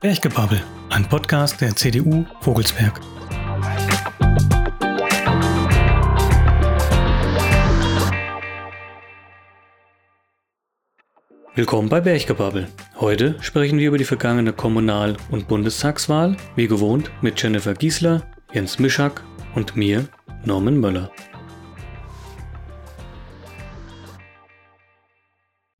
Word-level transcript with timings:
Berchgebabbel, 0.00 0.62
ein 0.88 1.06
Podcast 1.06 1.60
der 1.60 1.76
CDU 1.76 2.24
Vogelsberg. 2.40 2.98
Willkommen 11.54 11.90
bei 11.90 12.00
Berchgebabbel. 12.00 12.66
Heute 12.98 13.36
sprechen 13.42 13.78
wir 13.78 13.88
über 13.88 13.98
die 13.98 14.04
vergangene 14.04 14.54
Kommunal- 14.54 15.18
und 15.30 15.48
Bundestagswahl, 15.48 16.34
wie 16.56 16.66
gewohnt 16.66 17.10
mit 17.20 17.42
Jennifer 17.42 17.74
Giesler, 17.74 18.22
Jens 18.54 18.78
Mischak 18.78 19.22
und 19.54 19.76
mir, 19.76 20.08
Norman 20.46 20.80
Möller. 20.80 21.10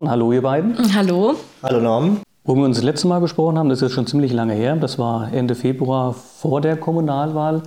Hallo 0.02 0.32
ihr 0.32 0.40
beiden. 0.40 0.76
Hallo. 0.94 1.34
Hallo 1.62 1.78
Norman. 1.78 2.20
Wo 2.44 2.54
wir 2.54 2.64
uns 2.64 2.78
das 2.78 2.84
letzte 2.84 3.06
Mal 3.06 3.20
gesprochen 3.20 3.58
haben, 3.58 3.68
das 3.68 3.78
ist 3.78 3.82
jetzt 3.82 3.94
schon 3.94 4.06
ziemlich 4.06 4.32
lange 4.32 4.54
her, 4.54 4.74
das 4.76 4.98
war 4.98 5.30
Ende 5.30 5.54
Februar 5.54 6.14
vor 6.14 6.62
der 6.62 6.78
Kommunalwahl. 6.78 7.62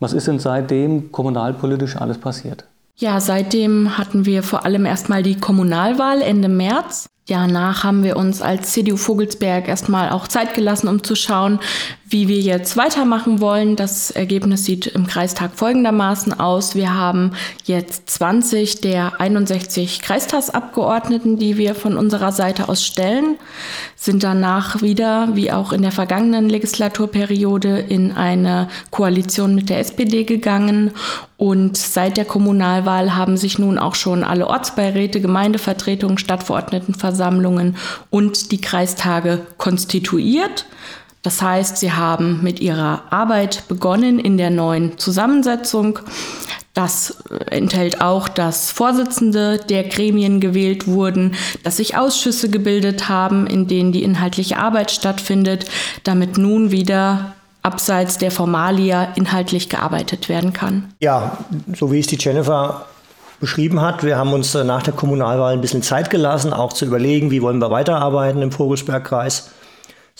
Was 0.00 0.12
ist 0.12 0.26
denn 0.26 0.40
seitdem 0.40 1.12
kommunalpolitisch 1.12 1.94
alles 1.96 2.18
passiert? 2.18 2.64
Ja, 2.96 3.20
seitdem 3.20 3.96
hatten 3.96 4.26
wir 4.26 4.42
vor 4.42 4.64
allem 4.64 4.84
erstmal 4.84 5.22
die 5.22 5.38
Kommunalwahl 5.38 6.22
Ende 6.22 6.48
März. 6.48 7.06
Danach 7.26 7.84
haben 7.84 8.02
wir 8.02 8.16
uns 8.16 8.42
als 8.42 8.72
CDU 8.72 8.96
Vogelsberg 8.96 9.68
erstmal 9.68 10.10
auch 10.10 10.26
Zeit 10.26 10.54
gelassen, 10.54 10.88
um 10.88 11.04
zu 11.04 11.14
schauen, 11.14 11.60
wie 12.08 12.26
wir 12.26 12.40
jetzt 12.40 12.76
weitermachen 12.76 13.40
wollen. 13.40 13.76
Das 13.76 14.10
Ergebnis 14.10 14.64
sieht 14.64 14.88
im 14.88 15.06
Kreistag 15.06 15.52
folgendermaßen 15.54 16.40
aus. 16.40 16.74
Wir 16.74 16.92
haben 16.92 17.32
jetzt 17.66 18.10
20 18.10 18.80
der 18.80 19.20
61 19.20 20.00
Kreistagsabgeordneten, 20.02 21.38
die 21.38 21.56
wir 21.56 21.76
von 21.76 21.96
unserer 21.96 22.32
Seite 22.32 22.68
aus 22.68 22.84
stellen, 22.84 23.38
sind 24.02 24.22
danach 24.22 24.80
wieder, 24.80 25.28
wie 25.34 25.52
auch 25.52 25.74
in 25.74 25.82
der 25.82 25.92
vergangenen 25.92 26.48
Legislaturperiode, 26.48 27.80
in 27.80 28.12
eine 28.12 28.68
Koalition 28.90 29.54
mit 29.54 29.68
der 29.68 29.78
SPD 29.78 30.24
gegangen. 30.24 30.92
Und 31.36 31.76
seit 31.76 32.16
der 32.16 32.24
Kommunalwahl 32.24 33.14
haben 33.14 33.36
sich 33.36 33.58
nun 33.58 33.78
auch 33.78 33.94
schon 33.94 34.24
alle 34.24 34.46
Ortsbeiräte, 34.46 35.20
Gemeindevertretungen, 35.20 36.16
Stadtverordnetenversammlungen 36.16 37.76
und 38.08 38.52
die 38.52 38.60
Kreistage 38.62 39.42
konstituiert. 39.58 40.64
Das 41.22 41.42
heißt, 41.42 41.76
sie 41.76 41.92
haben 41.92 42.42
mit 42.42 42.60
ihrer 42.60 43.02
Arbeit 43.10 43.64
begonnen 43.68 44.18
in 44.18 44.38
der 44.38 44.50
neuen 44.50 44.98
Zusammensetzung. 44.98 45.98
Das 46.72 47.22
enthält 47.50 48.00
auch, 48.00 48.28
dass 48.28 48.70
Vorsitzende 48.70 49.58
der 49.58 49.84
Gremien 49.84 50.40
gewählt 50.40 50.86
wurden, 50.86 51.34
dass 51.62 51.76
sich 51.76 51.96
Ausschüsse 51.96 52.48
gebildet 52.48 53.08
haben, 53.08 53.46
in 53.46 53.66
denen 53.66 53.92
die 53.92 54.02
inhaltliche 54.02 54.56
Arbeit 54.56 54.90
stattfindet, 54.90 55.66
damit 56.04 56.38
nun 56.38 56.70
wieder 56.70 57.34
abseits 57.62 58.18
der 58.18 58.30
Formalia 58.30 59.08
inhaltlich 59.16 59.68
gearbeitet 59.68 60.28
werden 60.28 60.52
kann. 60.52 60.94
Ja, 61.00 61.38
so 61.74 61.92
wie 61.92 61.98
es 61.98 62.06
die 62.06 62.16
Jennifer 62.18 62.86
beschrieben 63.40 63.80
hat, 63.80 64.04
wir 64.04 64.16
haben 64.16 64.32
uns 64.32 64.54
nach 64.54 64.82
der 64.82 64.94
Kommunalwahl 64.94 65.54
ein 65.54 65.60
bisschen 65.60 65.82
Zeit 65.82 66.08
gelassen, 66.08 66.52
auch 66.52 66.72
zu 66.72 66.84
überlegen, 66.84 67.30
wie 67.30 67.42
wollen 67.42 67.58
wir 67.58 67.70
weiterarbeiten 67.70 68.42
im 68.42 68.52
Vogelsbergkreis 68.52 69.50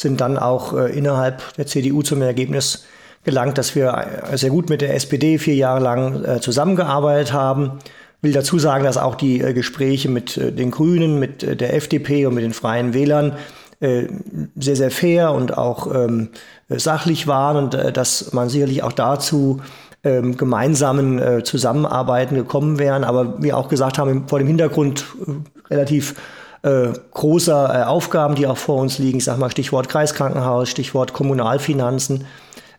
sind 0.01 0.20
dann 0.20 0.39
auch 0.39 0.73
äh, 0.73 0.97
innerhalb 0.97 1.55
der 1.55 1.67
CDU 1.67 2.03
zum 2.03 2.23
Ergebnis 2.23 2.84
gelangt, 3.25 3.59
dass 3.59 3.75
wir 3.75 4.23
äh, 4.33 4.39
sehr 4.39 4.51
gut 4.51 4.70
mit 4.70 4.81
der 4.81 4.95
SPD 4.95 5.39
vier 5.39 5.55
Jahre 5.55 5.81
lang 5.81 6.25
äh, 6.25 6.41
zusammengearbeitet 6.41 7.33
haben. 7.34 7.79
Will 8.23 8.33
dazu 8.33 8.59
sagen, 8.59 8.84
dass 8.84 8.97
auch 8.97 9.15
die 9.15 9.41
äh, 9.41 9.53
Gespräche 9.53 10.09
mit 10.09 10.39
äh, 10.39 10.53
den 10.53 10.71
Grünen, 10.71 11.19
mit 11.19 11.43
äh, 11.43 11.55
der 11.55 11.75
FDP 11.75 12.25
und 12.27 12.34
mit 12.34 12.45
den 12.45 12.53
Freien 12.53 12.95
Wählern 12.95 13.37
sehr, 13.83 14.77
sehr 14.77 14.91
fair 14.91 15.33
und 15.33 15.56
auch 15.56 15.87
ähm, 15.94 16.28
sachlich 16.69 17.27
waren 17.27 17.56
und 17.56 17.97
dass 17.97 18.34
man 18.34 18.50
sicherlich 18.50 18.82
auch 18.82 18.93
dazu 18.93 19.62
ähm, 20.05 20.37
gemeinsamen 20.37 21.43
Zusammenarbeiten 21.47 22.34
gekommen 22.34 22.78
wären. 22.78 23.05
Aber 23.05 23.43
wir 23.43 23.56
auch 23.56 23.71
gesagt 23.71 23.97
haben, 23.97 24.28
vor 24.28 24.38
dem 24.38 24.49
Hintergrund 24.49 25.06
relativ 25.71 26.15
äh, 26.62 26.88
großer 27.12 27.81
äh, 27.81 27.84
Aufgaben, 27.84 28.34
die 28.34 28.47
auch 28.47 28.56
vor 28.56 28.76
uns 28.76 28.98
liegen. 28.98 29.19
Ich 29.19 29.25
sage 29.25 29.41
mal 29.41 29.50
Stichwort 29.50 29.88
Kreiskrankenhaus, 29.88 30.69
Stichwort 30.69 31.12
Kommunalfinanzen, 31.12 32.26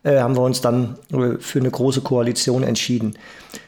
äh, 0.04 0.20
haben 0.20 0.36
wir 0.36 0.44
uns 0.44 0.62
dann 0.62 0.96
äh, 1.12 1.38
für 1.40 1.60
eine 1.60 1.72
große 1.72 2.02
Koalition 2.02 2.64
entschieden. 2.64 3.16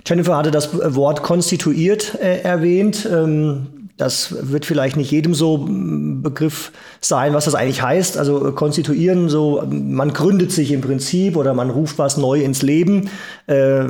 Jennifer 0.05 0.37
hatte 0.37 0.51
das 0.51 0.69
Wort 0.95 1.23
konstituiert 1.23 2.15
äh, 2.21 2.41
erwähnt. 2.41 3.07
Ähm, 3.11 3.67
das 3.97 4.51
wird 4.51 4.65
vielleicht 4.65 4.97
nicht 4.97 5.11
jedem 5.11 5.35
so 5.35 5.67
Begriff 5.69 6.71
sein, 6.99 7.33
was 7.33 7.45
das 7.45 7.53
eigentlich 7.53 7.83
heißt. 7.83 8.17
Also 8.17 8.51
konstituieren, 8.51 9.29
so 9.29 9.63
man 9.69 10.13
gründet 10.13 10.51
sich 10.51 10.71
im 10.71 10.81
Prinzip 10.81 11.37
oder 11.37 11.53
man 11.53 11.69
ruft 11.69 11.99
was 11.99 12.17
neu 12.17 12.41
ins 12.41 12.63
Leben. 12.63 13.09
Äh, 13.45 13.85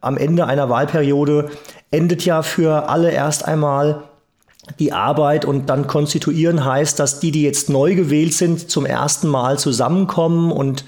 am 0.00 0.16
Ende 0.16 0.46
einer 0.46 0.68
Wahlperiode 0.68 1.50
endet 1.92 2.24
ja 2.24 2.42
für 2.42 2.88
alle 2.88 3.12
erst 3.12 3.46
einmal 3.46 4.02
die 4.78 4.92
Arbeit 4.92 5.44
und 5.44 5.70
dann 5.70 5.86
konstituieren 5.86 6.64
heißt, 6.64 6.98
dass 6.98 7.20
die, 7.20 7.30
die 7.30 7.42
jetzt 7.42 7.70
neu 7.70 7.94
gewählt 7.94 8.34
sind, 8.34 8.70
zum 8.70 8.84
ersten 8.84 9.28
Mal 9.28 9.58
zusammenkommen 9.58 10.50
und 10.50 10.84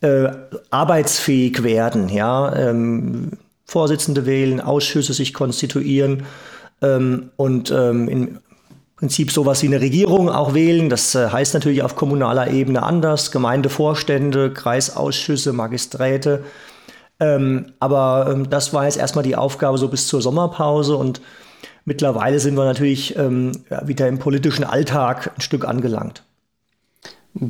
äh, 0.00 0.28
arbeitsfähig 0.70 1.62
werden. 1.62 2.08
Ja? 2.08 2.54
Ähm, 2.56 3.32
Vorsitzende 3.64 4.24
wählen, 4.24 4.60
Ausschüsse 4.60 5.12
sich 5.12 5.34
konstituieren 5.34 6.24
ähm, 6.80 7.30
und 7.36 7.70
ähm, 7.70 8.08
im 8.08 8.38
Prinzip 8.96 9.30
sowas 9.30 9.62
wie 9.62 9.66
eine 9.66 9.80
Regierung 9.80 10.30
auch 10.30 10.54
wählen. 10.54 10.88
Das 10.88 11.14
äh, 11.14 11.28
heißt 11.28 11.54
natürlich 11.54 11.82
auf 11.82 11.94
kommunaler 11.94 12.50
Ebene 12.50 12.82
anders. 12.82 13.30
Gemeindevorstände, 13.30 14.52
Kreisausschüsse, 14.52 15.52
Magisträte. 15.52 16.44
Ähm, 17.20 17.66
aber 17.78 18.30
ähm, 18.32 18.48
das 18.48 18.72
war 18.72 18.84
jetzt 18.84 18.96
erstmal 18.96 19.24
die 19.24 19.36
Aufgabe 19.36 19.76
so 19.76 19.88
bis 19.88 20.06
zur 20.08 20.22
Sommerpause 20.22 20.96
und 20.96 21.20
Mittlerweile 21.88 22.38
sind 22.38 22.54
wir 22.54 22.66
natürlich 22.66 23.16
ähm, 23.16 23.52
wieder 23.82 24.08
im 24.08 24.18
politischen 24.18 24.62
Alltag 24.62 25.32
ein 25.34 25.40
Stück 25.40 25.66
angelangt. 25.66 26.22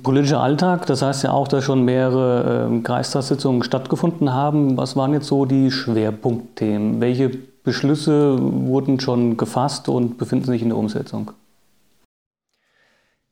Politischer 0.05 0.39
Alltag, 0.39 0.87
das 0.87 1.03
heißt 1.03 1.25
ja 1.25 1.33
auch, 1.33 1.49
dass 1.49 1.65
schon 1.65 1.85
mehrere 1.85 2.71
äh, 2.73 2.81
Kreistagssitzungen 2.83 3.65
stattgefunden 3.65 4.33
haben. 4.33 4.77
Was 4.77 4.95
waren 4.95 5.13
jetzt 5.13 5.27
so 5.27 5.45
die 5.45 5.73
Schwerpunktthemen? 5.73 7.01
Welche 7.01 7.31
Beschlüsse 7.65 8.39
wurden 8.41 9.01
schon 9.01 9.37
gefasst 9.37 9.89
und 9.89 10.19
befinden 10.19 10.47
sich 10.47 10.63
in 10.63 10.69
der 10.69 10.79
Umsetzung? 10.79 11.33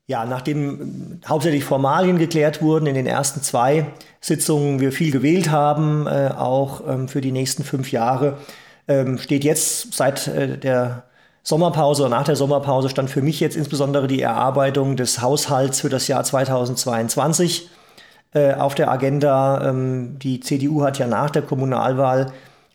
Ja, 0.07 0.25
nachdem 0.25 1.21
hauptsächlich 1.25 1.63
Formalien 1.63 2.17
geklärt 2.17 2.61
wurden 2.61 2.85
in 2.85 2.95
den 2.95 3.07
ersten 3.07 3.41
zwei 3.41 3.85
Sitzungen, 4.19 4.81
wir 4.81 4.91
viel 4.91 5.11
gewählt 5.11 5.51
haben, 5.51 6.05
äh, 6.05 6.31
auch 6.37 6.81
ähm, 6.85 7.07
für 7.07 7.21
die 7.21 7.31
nächsten 7.31 7.63
fünf 7.63 7.93
Jahre, 7.93 8.39
ähm, 8.87 9.17
steht 9.17 9.43
jetzt 9.43 9.93
seit 9.93 10.27
äh, 10.27 10.57
der 10.57 11.03
Sommerpause 11.43 12.03
oder 12.03 12.09
nach 12.09 12.25
der 12.25 12.35
Sommerpause 12.35 12.89
stand 12.89 13.09
für 13.09 13.21
mich 13.21 13.39
jetzt 13.39 13.55
insbesondere 13.55 14.07
die 14.07 14.21
Erarbeitung 14.21 14.97
des 14.97 15.21
Haushalts 15.21 15.79
für 15.79 15.89
das 15.89 16.07
Jahr 16.07 16.23
2022 16.23 17.69
äh, 18.33 18.53
auf 18.53 18.75
der 18.75 18.91
Agenda. 18.91 19.69
Ähm, 19.69 20.19
die 20.19 20.41
CDU 20.41 20.83
hat 20.83 20.99
ja 20.99 21.07
nach 21.07 21.29
der 21.29 21.43
Kommunalwahl 21.43 22.33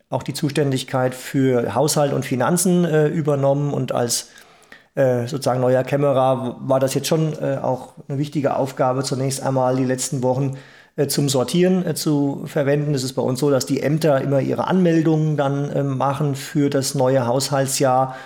auch 0.09 0.23
die 0.23 0.35
Zuständigkeit 0.35 1.15
für 1.15 1.75
Haushalt 1.75 2.13
und 2.13 2.25
Finanzen 2.25 2.85
äh, 2.85 3.09
übernommen 3.09 3.73
und 3.73 3.93
als 3.93 4.29
äh, 4.95 5.27
sozusagen 5.27 5.61
neuer 5.61 5.85
Kämmerer 5.85 6.57
war 6.61 6.81
das 6.81 6.95
jetzt 6.95 7.09
schon 7.09 7.33
äh, 7.41 7.59
auch 7.63 7.95
eine 8.09 8.19
wichtige 8.19 8.57
Aufgabe, 8.57 9.05
zunächst 9.05 9.43
einmal 9.43 9.77
die 9.77 9.85
letzten 9.85 10.23
Wochen 10.23 10.59
zum 11.09 11.29
Sortieren 11.29 11.87
äh, 11.87 11.95
zu 11.95 12.43
verwenden. 12.47 12.95
Es 12.95 13.03
ist 13.03 13.15
bei 13.15 13.23
uns 13.23 13.41
so, 13.41 13.51
dass 13.51 13.67
die 13.67 13.83
Ämter 13.83 14.21
immer 14.21 14.41
ihre 14.41 14.67
Anmeldungen 14.67 15.37
dann 15.37 15.75
ähm, 15.75 15.97
machen 15.97 16.35
für 16.35 16.69
das 16.69 16.95
neue 16.95 17.27
Haushaltsjahr. 17.27 18.17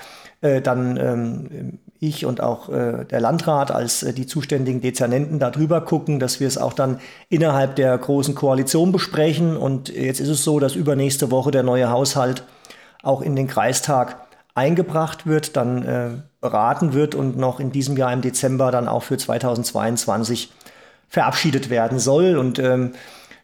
Äh, 0.40 0.60
dann 0.60 0.96
ähm, 0.96 1.78
ich 1.98 2.26
und 2.26 2.42
auch 2.42 2.68
der 2.68 3.20
Landrat 3.20 3.70
als 3.70 4.00
die 4.00 4.26
zuständigen 4.26 4.82
Dezernenten 4.82 5.38
darüber 5.38 5.80
gucken, 5.80 6.20
dass 6.20 6.40
wir 6.40 6.46
es 6.46 6.58
auch 6.58 6.74
dann 6.74 7.00
innerhalb 7.30 7.74
der 7.76 7.96
großen 7.96 8.34
Koalition 8.34 8.92
besprechen. 8.92 9.56
Und 9.56 9.88
jetzt 9.88 10.20
ist 10.20 10.28
es 10.28 10.44
so, 10.44 10.60
dass 10.60 10.74
übernächste 10.74 11.30
Woche 11.30 11.52
der 11.52 11.62
neue 11.62 11.88
Haushalt 11.88 12.44
auch 13.02 13.22
in 13.22 13.34
den 13.34 13.46
Kreistag 13.46 14.26
eingebracht 14.54 15.26
wird, 15.26 15.56
dann 15.56 16.22
beraten 16.42 16.92
wird 16.92 17.14
und 17.14 17.38
noch 17.38 17.60
in 17.60 17.72
diesem 17.72 17.96
Jahr 17.96 18.12
im 18.12 18.20
Dezember 18.20 18.70
dann 18.70 18.88
auch 18.88 19.02
für 19.02 19.16
2022 19.16 20.52
verabschiedet 21.08 21.70
werden 21.70 21.98
soll. 21.98 22.36
Und 22.36 22.58
ähm, 22.58 22.92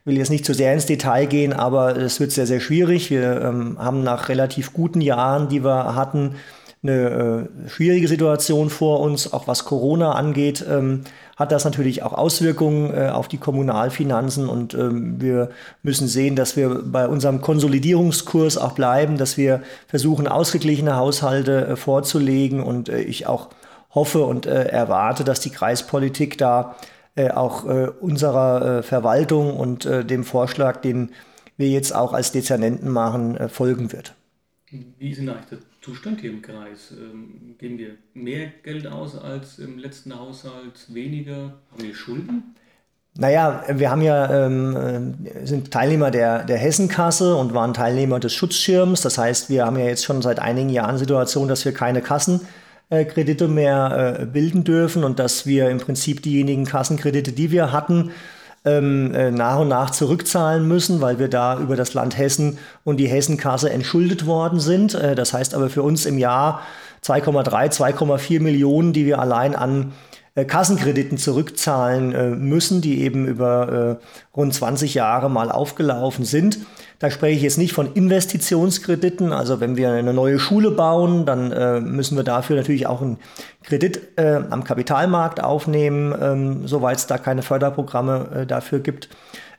will 0.05 0.19
jetzt 0.19 0.31
nicht 0.31 0.45
zu 0.45 0.55
sehr 0.55 0.73
ins 0.73 0.87
Detail 0.87 1.27
gehen, 1.27 1.53
aber 1.53 1.97
es 1.97 2.19
wird 2.19 2.33
sehr, 2.33 2.47
sehr 2.47 2.61
schwierig. 2.61 3.11
Wir 3.11 3.41
ähm, 3.43 3.79
haben 3.79 4.03
nach 4.03 4.29
relativ 4.29 4.73
guten 4.73 5.01
Jahren, 5.01 5.49
die 5.49 5.65
wir 5.65 5.95
hatten, 5.95 6.37
eine 6.85 7.49
äh, 7.65 7.69
schwierige 7.69 8.09
Situation 8.09 8.69
vor 8.69 8.99
uns, 9.01 9.33
auch 9.33 9.47
was 9.47 9.65
Corona 9.65 10.13
angeht. 10.13 10.65
Ähm, 10.69 11.03
hat 11.37 11.53
das 11.53 11.65
natürlich 11.65 12.03
auch 12.03 12.13
Auswirkungen 12.13 12.93
äh, 12.93 13.09
auf 13.09 13.29
die 13.29 13.39
Kommunalfinanzen 13.39 14.49
und 14.49 14.75
ähm, 14.75 15.21
wir 15.21 15.51
müssen 15.85 16.09
sehen, 16.09 16.35
dass 16.35 16.57
wir 16.57 16.83
bei 16.85 17.07
unserem 17.07 17.41
Konsolidierungskurs 17.41 18.59
auch 18.59 18.73
bleiben, 18.73 19.17
dass 19.17 19.37
wir 19.37 19.63
versuchen, 19.87 20.27
ausgeglichene 20.27 20.97
Haushalte 20.97 21.69
äh, 21.69 21.77
vorzulegen 21.77 22.61
und 22.61 22.89
äh, 22.89 23.01
ich 23.01 23.29
auch 23.29 23.51
hoffe 23.95 24.25
und 24.25 24.47
äh, 24.47 24.65
erwarte, 24.65 25.23
dass 25.23 25.39
die 25.39 25.51
Kreispolitik 25.51 26.37
da 26.37 26.75
äh, 27.15 27.31
auch 27.31 27.67
äh, 27.67 27.89
unserer 28.01 28.83
Verwaltung 28.83 29.57
und 29.57 29.85
dem 29.85 30.25
Vorschlag, 30.25 30.81
den 30.81 31.11
wir 31.57 31.69
jetzt 31.69 31.95
auch 31.95 32.13
als 32.13 32.33
Dezernenten 32.33 32.89
machen, 32.89 33.49
folgen 33.49 33.93
wird. 33.93 34.15
Wie 34.99 35.15
sind 35.15 35.29
eigentlich 35.29 35.61
Zustand 35.83 36.21
hier 36.21 36.31
im 36.31 36.41
Kreis? 36.41 36.93
Ähm, 36.93 37.57
geben 37.59 37.77
wir 37.77 37.97
mehr 38.15 38.49
Geld 38.63 38.87
aus 38.87 39.19
als 39.19 39.59
im 39.59 39.79
letzten 39.79 40.19
Haushalt, 40.19 40.87
weniger? 40.89 41.55
Haben 41.73 41.83
wir 41.83 41.95
Schulden? 41.95 42.55
Naja, 43.15 43.65
wir 43.69 43.91
haben 43.91 44.01
ja, 44.01 44.47
ähm, 44.47 45.17
äh, 45.25 45.45
sind 45.45 45.71
Teilnehmer 45.71 46.11
der, 46.11 46.45
der 46.45 46.57
Hessenkasse 46.57 47.37
und 47.37 47.53
waren 47.53 47.75
Teilnehmer 47.75 48.21
des 48.21 48.33
Schutzschirms. 48.33 49.03
Das 49.03 49.19
heißt, 49.19 49.51
wir 49.51 49.67
haben 49.67 49.77
ja 49.77 49.85
jetzt 49.85 50.05
schon 50.05 50.23
seit 50.23 50.39
einigen 50.39 50.71
Jahren 50.71 50.97
Situation, 50.97 51.49
dass 51.49 51.65
wir 51.65 51.75
keine 51.75 52.01
Kassenkredite 52.93 53.49
mehr 53.49 54.19
äh, 54.21 54.27
bilden 54.27 54.65
dürfen 54.65 55.03
und 55.03 55.19
dass 55.19 55.47
wir 55.47 55.71
im 55.71 55.79
Prinzip 55.79 56.23
diejenigen 56.23 56.67
Kassenkredite, 56.67 57.33
die 57.33 57.51
wir 57.51 57.73
hatten, 57.73 58.11
ähm, 58.67 59.15
äh, 59.15 59.31
nach 59.31 59.61
und 59.61 59.69
nach 59.69 59.91
zurückzahlen 59.91 60.69
müssen, 60.69 61.01
weil 61.01 61.19
wir 61.19 61.29
da 61.29 61.59
über 61.59 61.75
das 61.75 61.95
Land 61.95 62.19
Hessen 62.19 62.59
und 62.85 62.99
die 62.99 63.09
Hessenkasse 63.09 63.71
entschuldet 63.71 64.27
worden 64.27 64.61
sind. 64.61 64.95
Äh, 64.95 65.15
das 65.15 65.33
heißt 65.33 65.55
aber 65.55 65.71
für 65.71 65.83
uns 65.83 66.05
im 66.05 66.19
Jahr 66.19 66.61
2,3, 67.03 67.73
2,4 67.97 68.41
Millionen, 68.43 68.93
die 68.93 69.07
wir 69.07 69.19
allein 69.21 69.57
an 69.57 69.85
äh, 69.85 70.22
Kassenkrediten 70.35 71.19
zurückzahlen 71.19 72.13
äh, 72.13 72.31
müssen, 72.31 72.81
die 72.81 73.03
eben 73.03 73.27
über 73.27 73.99
äh, 74.01 74.37
rund 74.37 74.55
20 74.55 74.95
Jahre 74.95 75.29
mal 75.29 75.51
aufgelaufen 75.53 76.25
sind. 76.25 76.59
Da 76.99 77.11
spreche 77.11 77.37
ich 77.37 77.43
jetzt 77.43 77.59
nicht 77.59 77.75
von 77.75 77.93
Investitionskrediten. 77.93 79.33
Also 79.33 79.61
wenn 79.61 79.77
wir 79.77 79.91
eine 79.91 80.15
neue 80.15 80.39
Schule 80.39 80.71
bauen, 80.71 81.27
dann 81.27 81.53
äh, 81.53 81.81
müssen 81.81 82.17
wir 82.17 82.25
dafür 82.25 82.57
natürlich 82.57 82.87
auch 82.87 83.03
einen 83.03 83.19
Kredit 83.63 84.01
äh, 84.17 84.41
am 84.49 84.65
Kapitalmarkt 84.65 85.43
aufnehmen, 85.43 86.15
ähm, 86.19 86.67
soweit 86.67 86.99
es 86.99 87.07
da 87.07 87.19
keine 87.19 87.43
Förderprogramme 87.43 88.29
äh, 88.35 88.47
dafür 88.47 88.79
gibt. 88.79 89.09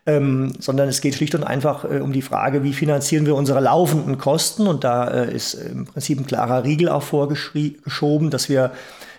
Ähm, 0.06 0.54
sondern 0.60 0.90
es 0.90 1.00
geht 1.00 1.16
schlicht 1.16 1.34
und 1.34 1.44
einfach 1.44 1.86
äh, 1.86 2.00
um 2.00 2.12
die 2.12 2.22
Frage, 2.22 2.64
wie 2.64 2.74
finanzieren 2.74 3.26
wir 3.26 3.36
unsere 3.36 3.62
laufenden 3.62 4.18
Kosten. 4.18 4.66
Und 4.66 4.84
da 4.84 5.08
äh, 5.08 5.34
ist 5.34 5.54
im 5.54 5.86
Prinzip 5.86 6.20
ein 6.20 6.26
klarer 6.26 6.64
Riegel 6.64 6.90
auch 6.90 7.04
vorgeschoben, 7.04 8.30
dass 8.30 8.50
wir 8.50 8.72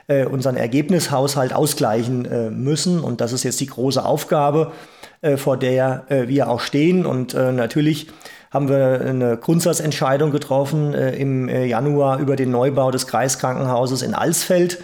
äh, 0.06 0.24
unseren 0.24 0.56
Ergebnishaushalt 0.56 1.52
ausgleichen 1.52 2.62
müssen. 2.62 3.00
Und 3.00 3.20
das 3.20 3.32
ist 3.32 3.42
jetzt 3.42 3.60
die 3.60 3.66
große 3.66 4.04
Aufgabe 4.04 4.72
äh, 5.24 5.38
vor 5.38 5.56
der 5.56 6.04
äh, 6.10 6.28
wir 6.28 6.50
auch 6.50 6.60
stehen. 6.60 7.06
Und 7.06 7.32
äh, 7.32 7.50
natürlich 7.50 8.08
haben 8.50 8.68
wir 8.68 9.00
eine 9.00 9.38
Grundsatzentscheidung 9.38 10.30
getroffen 10.30 10.94
im 10.94 11.48
Januar 11.48 12.20
über 12.20 12.36
den 12.36 12.52
Neubau 12.52 12.92
des 12.92 13.08
Kreiskrankenhauses 13.08 14.02
in 14.02 14.14
Alsfeld 14.14 14.78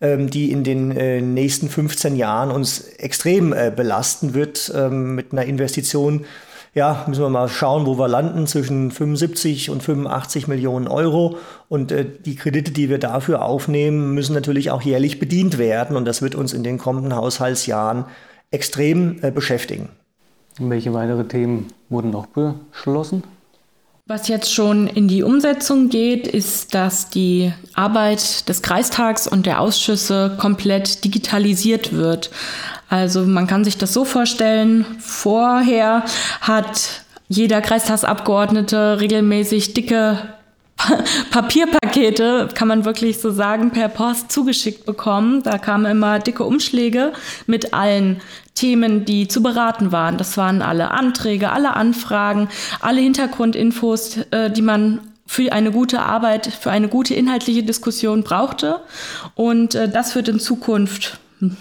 ähm, 0.00 0.30
die 0.30 0.50
in 0.50 0.64
den 0.64 1.34
nächsten 1.34 1.68
15 1.68 2.16
Jahren 2.16 2.50
uns 2.50 2.80
extrem 2.80 3.54
belasten 3.76 4.32
wird 4.32 4.72
ähm, 4.74 5.14
mit 5.14 5.32
einer 5.32 5.44
Investition. 5.44 6.24
Ja, 6.72 7.04
müssen 7.08 7.22
wir 7.22 7.30
mal 7.30 7.48
schauen, 7.48 7.84
wo 7.84 7.98
wir 7.98 8.06
landen, 8.06 8.46
zwischen 8.46 8.92
75 8.92 9.70
und 9.70 9.82
85 9.82 10.46
Millionen 10.46 10.86
Euro. 10.86 11.36
Und 11.68 11.92
die 12.24 12.36
Kredite, 12.36 12.70
die 12.70 12.88
wir 12.88 12.98
dafür 12.98 13.42
aufnehmen, 13.42 14.14
müssen 14.14 14.34
natürlich 14.34 14.70
auch 14.70 14.82
jährlich 14.82 15.18
bedient 15.18 15.58
werden. 15.58 15.96
Und 15.96 16.04
das 16.04 16.22
wird 16.22 16.36
uns 16.36 16.52
in 16.52 16.62
den 16.62 16.78
kommenden 16.78 17.16
Haushaltsjahren 17.16 18.04
extrem 18.52 19.18
äh, 19.22 19.30
beschäftigen. 19.32 19.88
Welche 20.58 20.92
weitere 20.92 21.24
Themen 21.24 21.68
wurden 21.88 22.10
noch 22.10 22.26
beschlossen? 22.26 23.24
Was 24.10 24.26
jetzt 24.26 24.52
schon 24.52 24.88
in 24.88 25.06
die 25.06 25.22
Umsetzung 25.22 25.88
geht, 25.88 26.26
ist, 26.26 26.74
dass 26.74 27.10
die 27.10 27.52
Arbeit 27.74 28.48
des 28.48 28.60
Kreistags 28.60 29.28
und 29.28 29.46
der 29.46 29.60
Ausschüsse 29.60 30.36
komplett 30.36 31.04
digitalisiert 31.04 31.92
wird. 31.92 32.32
Also 32.88 33.22
man 33.24 33.46
kann 33.46 33.62
sich 33.62 33.78
das 33.78 33.92
so 33.92 34.04
vorstellen, 34.04 34.84
vorher 34.98 36.02
hat 36.40 37.04
jeder 37.28 37.60
Kreistagsabgeordnete 37.60 38.98
regelmäßig 38.98 39.74
dicke 39.74 40.18
Papierpakete, 41.30 42.48
kann 42.54 42.68
man 42.68 42.84
wirklich 42.84 43.20
so 43.20 43.30
sagen, 43.30 43.70
per 43.70 43.88
Post 43.88 44.32
zugeschickt 44.32 44.86
bekommen. 44.86 45.42
Da 45.42 45.58
kamen 45.58 45.86
immer 45.86 46.18
dicke 46.18 46.44
Umschläge 46.44 47.12
mit 47.46 47.74
allen 47.74 48.20
Themen, 48.54 49.04
die 49.04 49.28
zu 49.28 49.42
beraten 49.42 49.92
waren. 49.92 50.18
Das 50.18 50.36
waren 50.36 50.62
alle 50.62 50.90
Anträge, 50.90 51.50
alle 51.50 51.74
Anfragen, 51.74 52.48
alle 52.80 53.00
Hintergrundinfos, 53.00 54.18
äh, 54.30 54.50
die 54.50 54.62
man 54.62 55.00
für 55.26 55.52
eine 55.52 55.70
gute 55.70 56.00
Arbeit, 56.00 56.46
für 56.46 56.70
eine 56.70 56.88
gute 56.88 57.14
inhaltliche 57.14 57.62
Diskussion 57.62 58.24
brauchte. 58.24 58.80
Und 59.34 59.74
äh, 59.74 59.88
das 59.88 60.14
wird 60.14 60.28
in 60.28 60.40
Zukunft 60.40 61.18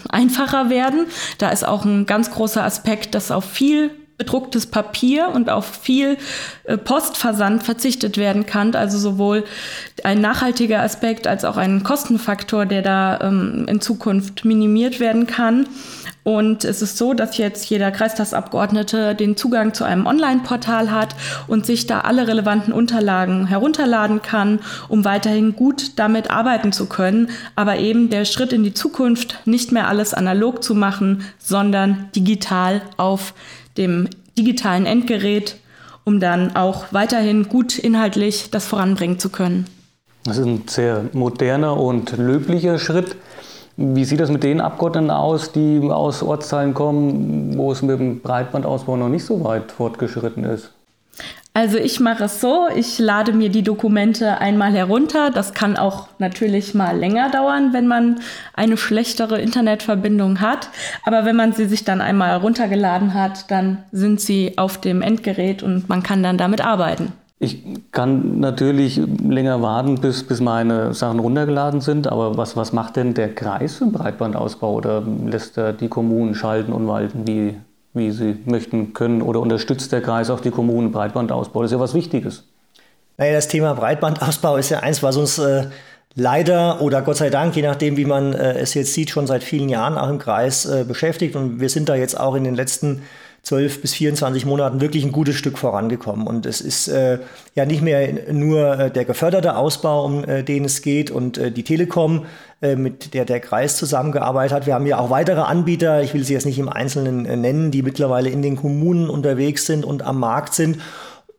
einfacher 0.10 0.70
werden. 0.70 1.06
Da 1.38 1.50
ist 1.50 1.66
auch 1.66 1.86
ein 1.86 2.06
ganz 2.06 2.32
großer 2.32 2.64
Aspekt, 2.64 3.16
dass 3.16 3.32
auf 3.32 3.46
viel 3.46 3.92
bedrucktes 4.20 4.68
Papier 4.68 5.30
und 5.34 5.50
auf 5.50 5.66
viel 5.66 6.18
äh, 6.66 6.78
Postversand 6.78 7.64
verzichtet 7.64 8.18
werden 8.18 8.46
kann. 8.46 8.76
Also 8.76 9.00
sowohl 9.00 9.46
ein 10.04 10.22
nachhaltiger 10.22 10.82
Aspekt 10.82 11.26
als 11.26 11.46
auch 11.46 11.58
ein 11.58 11.84
Kostenfaktor, 11.84 12.68
der 12.68 12.84
da 12.84 13.20
ähm, 13.22 13.66
in 13.68 13.82
Zukunft 13.82 14.46
minimiert 14.46 15.00
werden 15.00 15.26
kann. 15.26 15.66
Und 16.24 16.66
es 16.66 16.82
ist 16.82 16.98
so, 16.98 17.14
dass 17.14 17.38
jetzt 17.38 17.70
jeder 17.70 17.92
Kreistagsabgeordnete 17.92 19.16
den 19.16 19.38
Zugang 19.38 19.74
zu 19.74 19.86
einem 19.86 20.06
Online-Portal 20.06 20.92
hat 20.92 21.16
und 21.48 21.66
sich 21.66 21.88
da 21.88 22.02
alle 22.02 22.28
relevanten 22.28 22.74
Unterlagen 22.74 23.48
herunterladen 23.48 24.22
kann, 24.22 24.60
um 24.90 25.06
weiterhin 25.06 25.56
gut 25.56 25.98
damit 25.98 26.30
arbeiten 26.30 26.74
zu 26.74 26.88
können. 26.88 27.30
Aber 27.56 27.78
eben 27.78 28.10
der 28.10 28.26
Schritt 28.26 28.52
in 28.52 28.64
die 28.64 28.74
Zukunft, 28.74 29.40
nicht 29.46 29.72
mehr 29.72 29.88
alles 29.88 30.14
analog 30.14 30.62
zu 30.62 30.76
machen, 30.76 31.24
sondern 31.40 32.10
digital 32.14 32.82
auf 32.98 33.34
dem 33.80 34.08
digitalen 34.38 34.86
Endgerät, 34.86 35.56
um 36.04 36.20
dann 36.20 36.56
auch 36.56 36.86
weiterhin 36.92 37.50
gut 37.50 37.80
inhaltlich 37.80 38.52
das 38.52 38.68
voranbringen 38.68 39.18
zu 39.18 39.30
können. 39.30 39.66
Das 40.26 40.38
ist 40.38 40.46
ein 40.46 40.64
sehr 40.68 41.06
moderner 41.14 41.78
und 41.78 42.16
löblicher 42.18 42.78
Schritt. 42.78 43.16
Wie 43.78 44.04
sieht 44.04 44.20
das 44.20 44.30
mit 44.30 44.44
den 44.44 44.60
Abgeordneten 44.60 45.10
aus, 45.10 45.54
die 45.54 45.80
aus 45.90 46.22
Ortsteilen 46.22 46.74
kommen, 46.74 47.58
wo 47.58 47.72
es 47.72 47.82
mit 47.82 48.00
dem 48.00 48.20
Breitbandausbau 48.20 48.98
noch 48.98 49.10
nicht 49.10 49.24
so 49.24 49.44
weit 49.44 49.72
fortgeschritten 49.72 50.44
ist? 50.44 50.72
Also 51.54 51.78
ich 51.78 52.00
mache 52.00 52.26
es 52.26 52.40
so, 52.40 52.68
ich 52.74 53.00
lade 53.00 53.34
mir 53.34 53.50
die 53.50 53.64
Dokumente 53.64 54.38
einmal 54.38 54.72
herunter. 54.72 55.32
Das 55.32 55.54
kann 55.54 55.78
auch 55.78 56.08
natürlich 56.20 56.74
mal 56.74 56.96
länger 56.96 57.30
dauern, 57.32 57.74
wenn 57.74 57.88
man 57.88 58.20
eine 58.54 58.78
schlechtere 58.78 59.42
Internetverbindung 59.42 60.42
hat. 60.42 60.70
Aber 61.06 61.26
wenn 61.26 61.36
man 61.36 61.54
sie 61.54 61.66
sich 61.66 61.84
dann 61.84 62.02
einmal 62.02 62.30
heruntergeladen 62.30 63.14
hat, 63.14 63.50
dann 63.52 63.80
sind 63.92 64.22
sie 64.22 64.58
auf 64.58 64.80
dem 64.80 65.02
Endgerät 65.02 65.64
und 65.64 65.90
man 65.90 66.04
kann 66.04 66.24
dann 66.24 66.38
damit 66.38 66.62
arbeiten. 66.62 67.12
Ich 67.42 67.64
kann 67.94 68.42
natürlich 68.42 68.98
länger 68.98 69.62
warten, 69.62 70.02
bis, 70.02 70.24
bis 70.26 70.42
meine 70.42 70.94
Sachen 70.94 71.20
runtergeladen 71.20 71.80
sind, 71.80 72.08
aber 72.08 72.36
was, 72.36 72.58
was 72.58 72.74
macht 72.74 72.98
denn 72.98 73.14
der 73.14 73.34
Kreis 73.34 73.80
im 73.80 73.94
Breitbandausbau 73.94 74.74
oder 74.74 75.04
lässt 75.26 75.58
er 75.58 75.72
die 75.72 75.88
Kommunen 75.88 76.36
schalten 76.36 76.74
und 76.74 76.88
walten? 76.88 77.26
Wie, 77.26 77.56
wie 77.94 78.12
sie 78.12 78.38
möchten 78.46 78.94
können 78.94 79.22
oder 79.22 79.40
unterstützt 79.40 79.92
der 79.92 80.02
Kreis 80.02 80.30
auch 80.30 80.40
die 80.40 80.52
Kommunen 80.52 80.92
Breitbandausbau? 80.92 81.62
Das 81.62 81.72
ist 81.72 81.76
ja 81.76 81.80
was 81.80 81.94
Wichtiges. 81.94 82.44
Naja, 83.18 83.34
das 83.34 83.48
Thema 83.48 83.74
Breitbandausbau 83.74 84.58
ist 84.58 84.70
ja 84.70 84.80
eins, 84.80 85.04
was 85.04 85.18
uns 85.18 85.40
äh, 85.40 85.66
leider 86.16 86.82
oder 86.82 87.02
Gott 87.02 87.18
sei 87.18 87.30
Dank, 87.30 87.56
je 87.56 87.64
nachdem, 87.64 87.98
wie 87.98 88.06
man 88.06 88.34
äh, 88.34 88.54
es 88.60 88.74
jetzt 88.74 88.94
sieht, 88.94 89.10
schon 89.10 89.28
seit 89.28 89.44
vielen 89.44 89.70
Jahren 89.70 89.98
auch 89.98 90.10
im 90.10 90.20
Kreis 90.20 90.66
äh, 90.66 90.86
beschäftigt. 90.88 91.36
Und 91.36 91.60
wir 91.60 91.70
sind 91.70 91.90
da 91.90 91.96
jetzt 91.96 92.20
auch 92.20 92.36
in 92.36 92.44
den 92.44 92.56
letzten 92.56 93.04
12 93.44 93.82
bis 93.82 93.94
24 93.94 94.46
Monaten 94.46 94.82
wirklich 94.82 95.04
ein 95.04 95.12
gutes 95.12 95.36
Stück 95.36 95.58
vorangekommen. 95.58 96.28
Und 96.28 96.46
es 96.46 96.62
ist 96.62 96.88
äh, 96.88 97.20
ja 97.56 97.66
nicht 97.66 97.82
mehr 97.82 98.32
nur 98.32 98.80
äh, 98.80 98.92
der 98.92 99.06
geförderte 99.06 99.56
Ausbau, 99.56 100.06
um 100.06 100.24
äh, 100.24 100.44
den 100.44 100.66
es 100.66 100.82
geht, 100.82 101.12
und 101.12 101.38
äh, 101.38 101.52
die 101.52 101.64
Telekom, 101.64 102.26
äh, 102.62 102.76
mit 102.76 103.14
der 103.14 103.24
der 103.24 103.40
Kreis 103.40 103.78
zusammengearbeitet 103.78 104.54
hat. 104.54 104.66
Wir 104.66 104.74
haben 104.74 104.86
ja 104.86 105.00
auch 105.00 105.10
weitere 105.10 105.42
Anbieter, 105.42 106.04
ich 106.04 106.14
will 106.14 106.26
sie 106.26 106.34
jetzt 106.34 106.46
nicht 106.46 106.60
im 106.60 106.68
Einzelnen 106.68 107.26
äh, 107.26 107.38
nennen, 107.38 107.72
die 107.72 107.84
mittlerweile 107.84 108.30
in 108.30 108.42
den 108.42 108.58
Kommunen 108.58 109.10
unterwegs 109.10 109.66
sind 109.66 109.86
und 109.86 110.02
am 110.02 110.20
Markt 110.20 110.54
sind. 110.54 110.80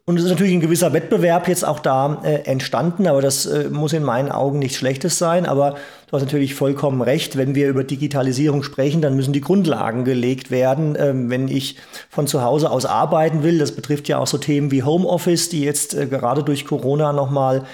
Und 0.07 0.17
es 0.17 0.25
ist 0.25 0.31
natürlich 0.31 0.55
ein 0.55 0.61
gewisser 0.61 0.93
Wettbewerb 0.93 1.47
jetzt 1.47 1.65
auch 1.65 1.79
da 1.79 2.21
äh, 2.25 2.43
entstanden, 2.45 3.07
aber 3.07 3.23
das 3.23 3.47
äh, 3.47 3.69
muss 3.71 3.93
in 3.93 4.03
meinen 4.03 4.33
Augen 4.33 4.59
nichts 4.59 4.79
Schlechtes 4.79 5.19
sein. 5.19 5.47
Aber 5.47 5.77
du 6.09 6.13
hast 6.13 6.23
natürlich 6.23 6.55
vollkommen 6.55 7.01
recht, 7.03 7.37
wenn 7.37 7.55
wir 7.55 7.69
über 7.69 7.85
Digitalisierung 7.85 8.63
sprechen, 8.63 9.03
dann 9.03 9.15
müssen 9.15 9.33
die 9.33 9.41
Grundlagen 9.41 10.05
gelegt 10.05 10.51
werden. 10.51 10.97
Ähm, 10.99 11.31
wenn 11.31 11.49
ich 11.49 11.77
von 12.09 12.27
zu 12.27 12.43
Hause 12.43 12.71
aus 12.71 12.87
arbeiten 12.87 13.43
will, 13.43 13.59
das 13.59 13.73
betrifft 13.73 14.09
ja 14.09 14.19
auch 14.19 14.27
so 14.27 14.39
Themen 14.39 14.71
wie 14.71 14.83
Homeoffice, 14.83 15.49
die 15.49 15.63
jetzt 15.63 15.95
äh, 15.95 16.07
gerade 16.07 16.43
durch 16.43 16.65
Corona 16.65 17.13
nochmal 17.13 17.65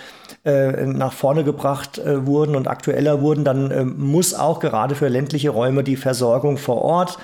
äh, 0.44 0.84
nach 0.84 1.12
vorne 1.12 1.42
gebracht 1.42 1.98
äh, 1.98 2.26
wurden 2.26 2.54
und 2.54 2.68
aktueller 2.68 3.20
wurden, 3.20 3.44
dann 3.44 3.70
äh, 3.70 3.84
muss 3.84 4.34
auch 4.34 4.60
gerade 4.60 4.94
für 4.94 5.08
ländliche 5.08 5.50
Räume 5.50 5.84
die 5.84 5.96
Versorgung 5.96 6.58
vor 6.58 6.82
Ort, 6.82 7.18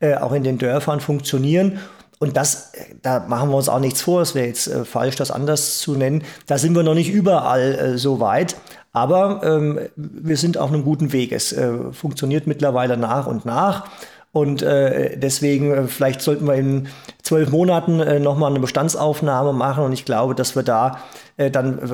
äh, 0.00 0.16
auch 0.16 0.32
in 0.32 0.42
den 0.42 0.58
Dörfern 0.58 1.00
funktionieren. 1.00 1.80
Und 2.18 2.36
das, 2.36 2.72
da 3.02 3.20
machen 3.20 3.50
wir 3.50 3.56
uns 3.56 3.68
auch 3.68 3.78
nichts 3.78 4.02
vor, 4.02 4.22
es 4.22 4.34
wäre 4.34 4.46
jetzt 4.46 4.66
äh, 4.66 4.84
falsch, 4.84 5.16
das 5.16 5.30
anders 5.30 5.78
zu 5.78 5.94
nennen. 5.94 6.24
Da 6.46 6.58
sind 6.58 6.74
wir 6.74 6.82
noch 6.82 6.94
nicht 6.94 7.10
überall 7.10 7.74
äh, 7.74 7.98
so 7.98 8.20
weit. 8.20 8.56
Aber 8.92 9.42
ähm, 9.44 9.78
wir 9.96 10.36
sind 10.36 10.58
auf 10.58 10.72
einem 10.72 10.82
guten 10.82 11.12
Weg. 11.12 11.30
Es 11.30 11.54
funktioniert 11.92 12.46
mittlerweile 12.46 12.96
nach 12.96 13.26
und 13.26 13.44
nach. 13.44 13.84
Und 14.32 14.62
äh, 14.62 15.16
deswegen, 15.16 15.72
äh, 15.72 15.86
vielleicht 15.86 16.20
sollten 16.20 16.46
wir 16.46 16.54
in 16.54 16.88
zwölf 17.22 17.50
Monaten 17.50 18.00
äh, 18.00 18.20
nochmal 18.20 18.50
eine 18.50 18.60
Bestandsaufnahme 18.60 19.52
machen. 19.52 19.84
Und 19.84 19.92
ich 19.92 20.04
glaube, 20.04 20.34
dass 20.34 20.54
wir 20.54 20.62
da 20.62 20.98
äh, 21.36 21.50
dann 21.50 21.78
äh, 21.78 21.84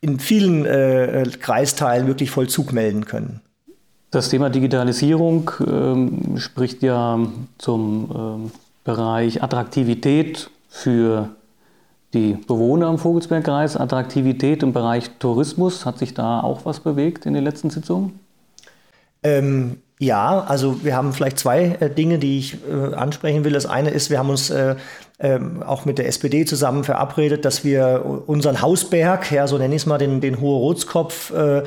in 0.00 0.18
vielen 0.18 0.64
äh, 0.64 1.24
Kreisteilen 1.40 2.06
wirklich 2.06 2.30
Vollzug 2.30 2.72
melden 2.72 3.04
können. 3.04 3.40
Das 4.10 4.30
Thema 4.30 4.48
Digitalisierung 4.48 5.50
ähm, 5.66 6.38
spricht 6.38 6.82
ja 6.82 7.18
zum 7.58 8.10
ähm, 8.14 8.50
Bereich 8.86 9.42
Attraktivität 9.42 10.48
für 10.68 11.30
die 12.14 12.34
Bewohner 12.34 12.88
im 12.88 12.98
Vogelsbergkreis, 12.98 13.76
Attraktivität 13.76 14.62
im 14.62 14.72
Bereich 14.72 15.10
Tourismus. 15.18 15.84
Hat 15.84 15.98
sich 15.98 16.14
da 16.14 16.40
auch 16.40 16.64
was 16.64 16.80
bewegt 16.80 17.26
in 17.26 17.34
den 17.34 17.42
letzten 17.42 17.68
Sitzungen? 17.68 18.20
Ähm, 19.24 19.78
ja, 19.98 20.40
also 20.40 20.84
wir 20.84 20.94
haben 20.94 21.12
vielleicht 21.12 21.38
zwei 21.40 21.76
äh, 21.80 21.90
Dinge, 21.90 22.18
die 22.18 22.38
ich 22.38 22.58
äh, 22.70 22.94
ansprechen 22.94 23.44
will. 23.44 23.52
Das 23.52 23.66
eine 23.66 23.90
ist, 23.90 24.08
wir 24.08 24.20
haben 24.20 24.30
uns 24.30 24.50
äh, 24.50 24.76
ähm, 25.18 25.64
auch 25.64 25.84
mit 25.84 25.98
der 25.98 26.06
SPD 26.06 26.44
zusammen 26.44 26.84
verabredet, 26.84 27.44
dass 27.44 27.64
wir 27.64 28.22
unseren 28.26 28.62
Hausberg, 28.62 29.32
ja, 29.32 29.48
so 29.48 29.58
nenne 29.58 29.74
ich 29.74 29.82
es 29.82 29.86
mal, 29.86 29.98
den, 29.98 30.20
den 30.20 30.40
Hohe 30.40 30.58
Rotskopf, 30.58 31.32
äh, 31.32 31.64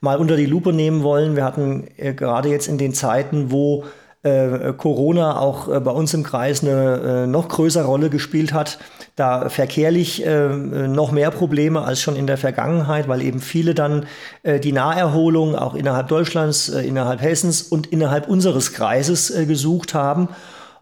mal 0.00 0.16
unter 0.16 0.36
die 0.36 0.46
Lupe 0.46 0.72
nehmen 0.72 1.02
wollen. 1.02 1.36
Wir 1.36 1.44
hatten 1.44 1.86
äh, 1.98 2.14
gerade 2.14 2.48
jetzt 2.48 2.66
in 2.66 2.78
den 2.78 2.94
Zeiten, 2.94 3.50
wo 3.50 3.84
äh, 4.22 4.72
Corona 4.76 5.38
auch 5.38 5.68
äh, 5.68 5.80
bei 5.80 5.90
uns 5.90 6.14
im 6.14 6.22
Kreis 6.22 6.62
eine 6.62 7.24
äh, 7.24 7.26
noch 7.26 7.48
größere 7.48 7.84
Rolle 7.84 8.10
gespielt 8.10 8.52
hat, 8.52 8.78
da 9.16 9.48
verkehrlich 9.48 10.24
äh, 10.24 10.48
noch 10.48 11.12
mehr 11.12 11.30
Probleme 11.30 11.82
als 11.82 12.00
schon 12.00 12.16
in 12.16 12.26
der 12.26 12.38
Vergangenheit, 12.38 13.08
weil 13.08 13.22
eben 13.22 13.40
viele 13.40 13.74
dann 13.74 14.06
äh, 14.42 14.60
die 14.60 14.72
Naherholung 14.72 15.56
auch 15.56 15.74
innerhalb 15.74 16.08
Deutschlands, 16.08 16.68
äh, 16.68 16.82
innerhalb 16.82 17.20
Hessens 17.20 17.62
und 17.62 17.88
innerhalb 17.88 18.28
unseres 18.28 18.72
Kreises 18.72 19.32
gesucht 19.46 19.94
haben 19.94 20.28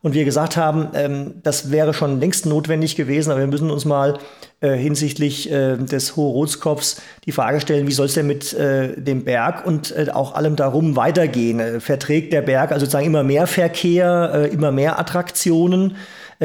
und 0.02 0.14
wir 0.14 0.24
gesagt 0.24 0.56
haben, 0.56 0.88
ähm, 0.94 1.34
das 1.42 1.70
wäre 1.70 1.92
schon 1.92 2.20
längst 2.20 2.46
notwendig 2.46 2.96
gewesen, 2.96 3.30
aber 3.30 3.40
wir 3.40 3.46
müssen 3.46 3.70
uns 3.70 3.84
mal 3.84 4.18
äh, 4.60 4.74
hinsichtlich 4.74 5.50
äh, 5.50 5.76
des 5.76 6.16
Hohe-Rotskopfs 6.16 7.02
die 7.26 7.32
Frage 7.32 7.60
stellen, 7.60 7.86
wie 7.86 7.92
soll 7.92 8.06
es 8.06 8.14
denn 8.14 8.26
mit 8.26 8.54
äh, 8.54 8.98
dem 8.98 9.24
Berg 9.24 9.66
und 9.66 9.94
äh, 9.94 10.08
auch 10.12 10.34
allem 10.34 10.56
darum 10.56 10.96
weitergehen? 10.96 11.60
Äh, 11.60 11.80
verträgt 11.80 12.32
der 12.32 12.42
Berg 12.42 12.72
also 12.72 12.86
sozusagen 12.86 13.06
immer 13.06 13.22
mehr 13.22 13.46
Verkehr, 13.46 14.32
äh, 14.34 14.48
immer 14.48 14.72
mehr 14.72 14.98
Attraktionen? 14.98 15.96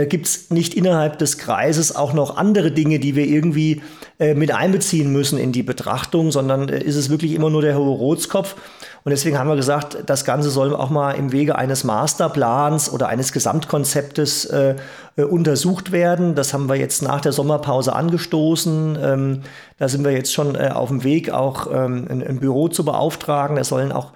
Gibt 0.10 0.26
es 0.26 0.50
nicht 0.52 0.74
innerhalb 0.74 1.20
des 1.20 1.38
Kreises 1.38 1.96
auch 1.96 2.12
noch 2.12 2.36
andere 2.36 2.74
Dinge, 2.74 3.00
die 3.00 3.16
wir 3.16 3.26
irgendwie 3.26 3.82
mit 4.20 4.54
einbeziehen 4.54 5.14
müssen 5.14 5.40
in 5.40 5.54
die 5.54 5.64
Betrachtung, 5.64 6.34
sondern 6.34 6.68
ist 6.68 6.98
es 6.98 7.10
wirklich 7.10 7.32
immer 7.32 7.50
nur 7.50 7.62
der 7.62 7.78
Hohe 7.78 7.96
Rotskopf? 7.96 8.58
Und 9.06 9.12
deswegen 9.12 9.38
haben 9.38 9.48
wir 9.48 9.56
gesagt, 9.56 10.00
das 10.08 10.26
Ganze 10.26 10.50
soll 10.50 10.76
auch 10.76 10.90
mal 10.90 11.12
im 11.12 11.32
Wege 11.32 11.56
eines 11.56 11.84
Masterplans 11.84 12.92
oder 12.92 13.08
eines 13.08 13.32
Gesamtkonzeptes 13.32 14.46
äh, 14.46 14.76
äh, 15.16 15.22
untersucht 15.22 15.92
werden. 15.92 16.34
Das 16.34 16.56
haben 16.56 16.68
wir 16.68 16.76
jetzt 16.76 17.04
nach 17.04 17.22
der 17.22 17.32
Sommerpause 17.32 17.94
angestoßen. 17.94 18.98
Ähm, 19.00 19.42
da 19.78 19.90
sind 19.90 20.04
wir 20.04 20.12
jetzt 20.12 20.34
schon 20.34 20.56
äh, 20.56 20.72
auf 20.74 20.90
dem 20.90 21.04
Weg, 21.04 21.30
auch 21.30 21.68
ähm, 21.72 22.08
ein, 22.10 22.26
ein, 22.26 22.40
Büro 22.40 22.68
zu 22.68 22.84
beauftragen. 22.84 23.58
Es 23.58 23.68
sollen 23.68 23.92
auch 23.92 24.12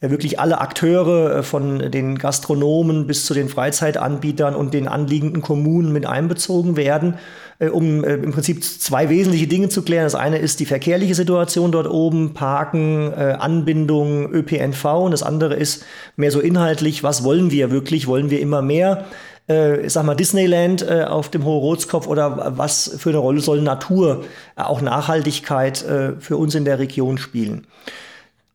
wirklich 0.00 0.38
alle 0.38 0.60
Akteure 0.60 1.38
äh, 1.38 1.42
von 1.42 1.90
den 1.90 2.18
Gastronomen 2.18 3.06
bis 3.06 3.26
zu 3.26 3.34
den 3.34 3.48
Freizeitanbietern 3.48 4.54
und 4.54 4.74
den 4.74 4.88
anliegenden 4.88 5.42
Kommunen 5.42 5.92
mit 5.92 6.06
einbezogen 6.06 6.76
werden 6.76 7.14
äh, 7.58 7.68
um 7.68 8.04
äh, 8.04 8.14
im 8.14 8.32
Prinzip 8.32 8.62
zwei 8.62 9.08
wesentliche 9.08 9.46
Dinge 9.46 9.68
zu 9.68 9.82
klären. 9.82 10.04
Das 10.04 10.14
eine 10.14 10.38
ist 10.38 10.60
die 10.60 10.66
verkehrliche 10.66 11.14
Situation 11.14 11.72
dort 11.72 11.88
oben, 11.88 12.34
Parken, 12.34 13.12
äh, 13.12 13.36
Anbindung, 13.38 14.30
ÖPNV 14.30 14.84
und 14.84 15.10
das 15.12 15.22
andere 15.22 15.54
ist 15.54 15.84
mehr 16.16 16.30
so 16.30 16.40
inhaltlich, 16.40 17.02
was 17.02 17.24
wollen 17.24 17.50
wir 17.50 17.70
wirklich? 17.70 18.06
Wollen 18.06 18.30
wir 18.30 18.40
immer 18.40 18.62
mehr? 18.62 19.04
ich 19.48 19.92
sag 19.92 20.04
mal, 20.04 20.16
Disneyland 20.16 20.90
auf 20.90 21.28
dem 21.28 21.44
Hohe 21.44 21.60
Rotskopf 21.60 22.08
oder 22.08 22.54
was 22.56 22.96
für 22.98 23.10
eine 23.10 23.18
Rolle 23.18 23.38
soll 23.38 23.62
Natur, 23.62 24.24
auch 24.56 24.80
Nachhaltigkeit 24.80 25.84
für 26.18 26.36
uns 26.36 26.56
in 26.56 26.64
der 26.64 26.80
Region 26.80 27.16
spielen? 27.16 27.64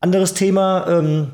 Anderes 0.02 0.34
Thema, 0.34 0.84
ähm, 0.88 1.28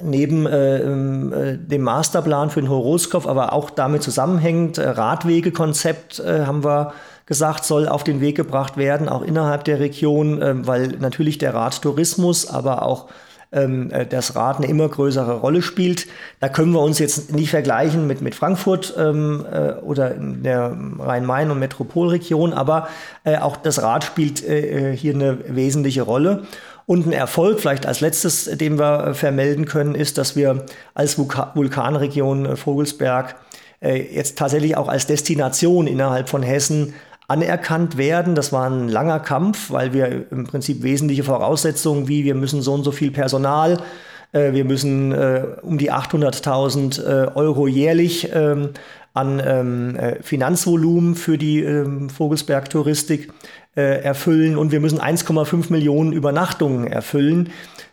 neben 0.00 0.46
äh, 0.46 0.78
ähm, 0.78 1.32
äh, 1.32 1.58
dem 1.58 1.82
Masterplan 1.82 2.48
für 2.48 2.62
den 2.62 2.70
Horoskop, 2.70 3.26
aber 3.26 3.52
auch 3.52 3.68
damit 3.68 4.02
zusammenhängend, 4.02 4.78
äh, 4.78 4.88
Radwegekonzept 4.88 6.18
äh, 6.20 6.46
haben 6.46 6.64
wir 6.64 6.94
gesagt, 7.26 7.66
soll 7.66 7.86
auf 7.86 8.04
den 8.04 8.22
Weg 8.22 8.34
gebracht 8.34 8.78
werden, 8.78 9.10
auch 9.10 9.20
innerhalb 9.20 9.64
der 9.64 9.78
Region, 9.78 10.40
äh, 10.40 10.66
weil 10.66 10.88
natürlich 10.98 11.36
der 11.36 11.52
Radtourismus, 11.52 12.48
aber 12.48 12.80
auch 12.80 13.08
ähm, 13.52 13.90
äh, 13.90 14.06
das 14.06 14.36
Rad 14.36 14.58
eine 14.58 14.66
immer 14.66 14.88
größere 14.88 15.40
Rolle 15.40 15.62
spielt. 15.62 16.06
Da 16.40 16.48
können 16.48 16.72
wir 16.72 16.80
uns 16.80 16.98
jetzt 16.98 17.32
nicht 17.32 17.50
vergleichen 17.50 18.06
mit, 18.06 18.20
mit 18.20 18.34
Frankfurt 18.34 18.94
ähm, 18.98 19.44
äh, 19.50 19.72
oder 19.82 20.14
in 20.14 20.42
der 20.42 20.76
Rhein-Main- 20.98 21.50
und 21.50 21.58
Metropolregion, 21.58 22.52
aber 22.52 22.88
äh, 23.24 23.38
auch 23.38 23.56
das 23.56 23.82
Rad 23.82 24.04
spielt 24.04 24.46
äh, 24.46 24.96
hier 24.96 25.14
eine 25.14 25.38
wesentliche 25.48 26.02
Rolle. 26.02 26.44
Und 26.88 27.06
ein 27.06 27.12
Erfolg, 27.12 27.60
vielleicht 27.60 27.84
als 27.84 28.00
letztes, 28.00 28.46
den 28.46 28.78
wir 28.78 29.08
äh, 29.08 29.14
vermelden 29.14 29.66
können, 29.66 29.94
ist, 29.94 30.16
dass 30.16 30.36
wir 30.36 30.64
als 30.94 31.18
Vulkanregion 31.18 32.46
äh, 32.46 32.56
Vogelsberg 32.56 33.36
äh, 33.82 34.14
jetzt 34.14 34.38
tatsächlich 34.38 34.74
auch 34.74 34.88
als 34.88 35.06
Destination 35.06 35.86
innerhalb 35.86 36.30
von 36.30 36.42
Hessen 36.42 36.94
anerkannt 37.28 37.98
werden. 37.98 38.34
Das 38.34 38.54
war 38.54 38.70
ein 38.70 38.88
langer 38.88 39.20
Kampf, 39.20 39.70
weil 39.70 39.92
wir 39.92 40.32
im 40.32 40.44
Prinzip 40.44 40.82
wesentliche 40.82 41.24
Voraussetzungen 41.24 42.08
wie 42.08 42.24
wir 42.24 42.34
müssen 42.34 42.62
so 42.62 42.72
und 42.72 42.84
so 42.84 42.90
viel 42.90 43.10
Personal, 43.10 43.82
wir 44.30 44.64
müssen 44.66 45.14
um 45.62 45.78
die 45.78 45.90
800.000 45.90 47.34
Euro 47.34 47.66
jährlich 47.66 48.28
ähm, 48.34 48.70
an 49.14 49.42
ähm, 49.42 49.98
Finanzvolumen 50.20 51.14
für 51.14 51.38
die 51.38 51.62
ähm, 51.62 52.10
Vogelsberg-Touristik 52.10 53.28
äh, 53.28 53.32
erfüllen 53.78 54.56
und 54.56 54.72
wir 54.72 54.80
müssen 54.80 55.00
1,5 55.00 55.72
Millionen 55.72 56.12
Übernachtungen 56.12 56.86
erfüllen. 56.86 57.50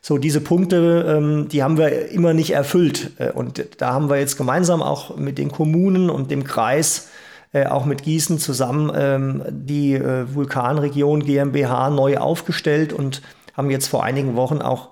So, 0.07 0.19
diese 0.19 0.39
Punkte, 0.39 1.03
ähm, 1.17 1.47
die 1.49 1.63
haben 1.63 1.79
wir 1.79 2.11
immer 2.11 2.35
nicht 2.35 2.51
erfüllt. 2.51 3.09
Äh, 3.17 3.31
und 3.31 3.65
da 3.79 3.91
haben 3.91 4.07
wir 4.07 4.19
jetzt 4.19 4.37
gemeinsam 4.37 4.83
auch 4.83 5.17
mit 5.17 5.39
den 5.39 5.51
Kommunen 5.51 6.11
und 6.11 6.29
dem 6.29 6.43
Kreis, 6.43 7.09
äh, 7.53 7.65
auch 7.65 7.85
mit 7.85 8.03
Gießen 8.03 8.37
zusammen, 8.37 8.91
ähm, 8.95 9.43
die 9.49 9.95
äh, 9.95 10.31
Vulkanregion 10.31 11.23
GmbH 11.23 11.89
neu 11.89 12.19
aufgestellt 12.19 12.93
und 12.93 13.23
haben 13.57 13.71
jetzt 13.71 13.87
vor 13.87 14.03
einigen 14.03 14.35
Wochen 14.35 14.61
auch 14.61 14.89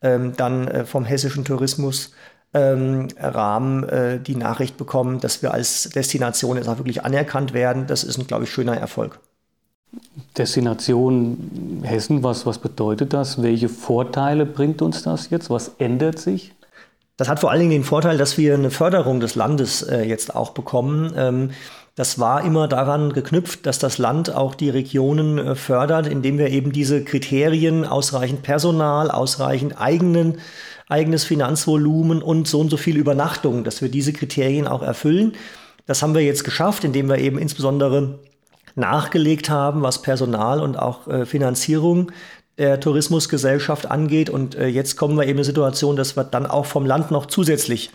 ähm, 0.00 0.32
dann 0.34 0.66
äh, 0.68 0.84
vom 0.86 1.04
hessischen 1.04 1.44
Tourismus 1.44 2.12
Rahmen 2.56 3.82
äh, 3.88 4.20
die 4.20 4.36
Nachricht 4.36 4.76
bekommen, 4.76 5.18
dass 5.18 5.42
wir 5.42 5.52
als 5.52 5.90
Destination 5.90 6.56
jetzt 6.56 6.68
auch 6.68 6.78
wirklich 6.78 7.04
anerkannt 7.04 7.52
werden. 7.52 7.88
Das 7.88 8.04
ist 8.04 8.16
ein, 8.16 8.28
glaube 8.28 8.44
ich, 8.44 8.50
schöner 8.52 8.76
Erfolg. 8.76 9.18
Destination 10.36 11.82
Hessen, 11.82 12.22
was, 12.22 12.46
was 12.46 12.58
bedeutet 12.58 13.12
das? 13.12 13.42
Welche 13.42 13.68
Vorteile 13.68 14.46
bringt 14.46 14.82
uns 14.82 15.02
das 15.02 15.30
jetzt? 15.30 15.50
Was 15.50 15.72
ändert 15.78 16.18
sich? 16.18 16.52
Das 17.16 17.28
hat 17.28 17.38
vor 17.38 17.50
allen 17.50 17.60
Dingen 17.60 17.70
den 17.70 17.84
Vorteil, 17.84 18.18
dass 18.18 18.36
wir 18.38 18.54
eine 18.54 18.70
Förderung 18.70 19.20
des 19.20 19.36
Landes 19.36 19.82
äh, 19.82 20.02
jetzt 20.02 20.34
auch 20.34 20.50
bekommen. 20.50 21.12
Ähm, 21.16 21.50
das 21.94 22.18
war 22.18 22.44
immer 22.44 22.66
daran 22.66 23.12
geknüpft, 23.12 23.66
dass 23.66 23.78
das 23.78 23.98
Land 23.98 24.34
auch 24.34 24.56
die 24.56 24.70
Regionen 24.70 25.38
äh, 25.38 25.54
fördert, 25.54 26.08
indem 26.08 26.38
wir 26.38 26.48
eben 26.48 26.72
diese 26.72 27.04
Kriterien, 27.04 27.84
ausreichend 27.84 28.42
Personal, 28.42 29.12
ausreichend 29.12 29.80
eigenen, 29.80 30.38
eigenes 30.88 31.22
Finanzvolumen 31.22 32.20
und 32.20 32.48
so 32.48 32.58
und 32.58 32.70
so 32.70 32.76
viel 32.76 32.96
Übernachtung, 32.96 33.62
dass 33.62 33.80
wir 33.80 33.88
diese 33.88 34.12
Kriterien 34.12 34.66
auch 34.66 34.82
erfüllen. 34.82 35.34
Das 35.86 36.02
haben 36.02 36.14
wir 36.14 36.22
jetzt 36.22 36.42
geschafft, 36.42 36.82
indem 36.82 37.08
wir 37.08 37.18
eben 37.18 37.38
insbesondere 37.38 38.18
nachgelegt 38.74 39.50
haben, 39.50 39.82
was 39.82 40.02
Personal 40.02 40.60
und 40.60 40.76
auch 40.78 41.06
äh, 41.06 41.26
Finanzierung 41.26 42.10
der 42.58 42.80
Tourismusgesellschaft 42.80 43.90
angeht. 43.90 44.30
Und 44.30 44.54
äh, 44.54 44.66
jetzt 44.66 44.96
kommen 44.96 45.16
wir 45.16 45.24
eben 45.24 45.32
in 45.32 45.36
eine 45.38 45.44
Situation, 45.44 45.96
dass 45.96 46.16
wir 46.16 46.24
dann 46.24 46.46
auch 46.46 46.66
vom 46.66 46.86
Land 46.86 47.10
noch 47.10 47.26
zusätzlich 47.26 47.90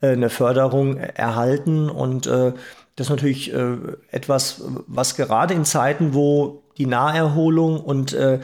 äh, 0.00 0.08
eine 0.08 0.30
Förderung 0.30 0.96
erhalten. 0.96 1.88
Und 1.88 2.26
äh, 2.26 2.52
das 2.96 3.06
ist 3.06 3.10
natürlich 3.10 3.52
äh, 3.52 3.76
etwas, 4.10 4.62
was 4.86 5.16
gerade 5.16 5.54
in 5.54 5.64
Zeiten, 5.64 6.14
wo 6.14 6.62
die 6.78 6.86
Naherholung 6.86 7.80
und 7.80 8.12
äh, 8.12 8.40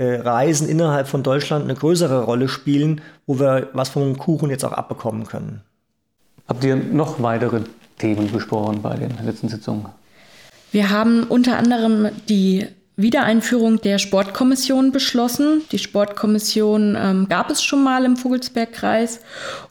Reisen 0.00 0.68
innerhalb 0.68 1.08
von 1.08 1.24
Deutschland 1.24 1.64
eine 1.64 1.74
größere 1.74 2.22
Rolle 2.22 2.48
spielen, 2.48 3.00
wo 3.26 3.40
wir 3.40 3.70
was 3.72 3.88
vom 3.88 4.16
Kuchen 4.16 4.48
jetzt 4.48 4.64
auch 4.64 4.72
abbekommen 4.72 5.26
können. 5.26 5.62
Habt 6.46 6.62
ihr 6.62 6.76
noch 6.76 7.20
weitere 7.20 7.62
Themen 7.98 8.30
besprochen 8.30 8.80
bei 8.80 8.94
den 8.94 9.12
letzten 9.24 9.48
Sitzungen? 9.48 9.86
Wir 10.70 10.90
haben 10.90 11.24
unter 11.24 11.56
anderem 11.56 12.10
die 12.28 12.66
Wiedereinführung 12.98 13.80
der 13.80 13.98
Sportkommission 13.98 14.90
beschlossen. 14.90 15.62
Die 15.70 15.78
Sportkommission 15.78 16.96
ähm, 17.00 17.28
gab 17.28 17.48
es 17.48 17.62
schon 17.62 17.84
mal 17.84 18.04
im 18.04 18.16
Vogelsbergkreis 18.16 19.20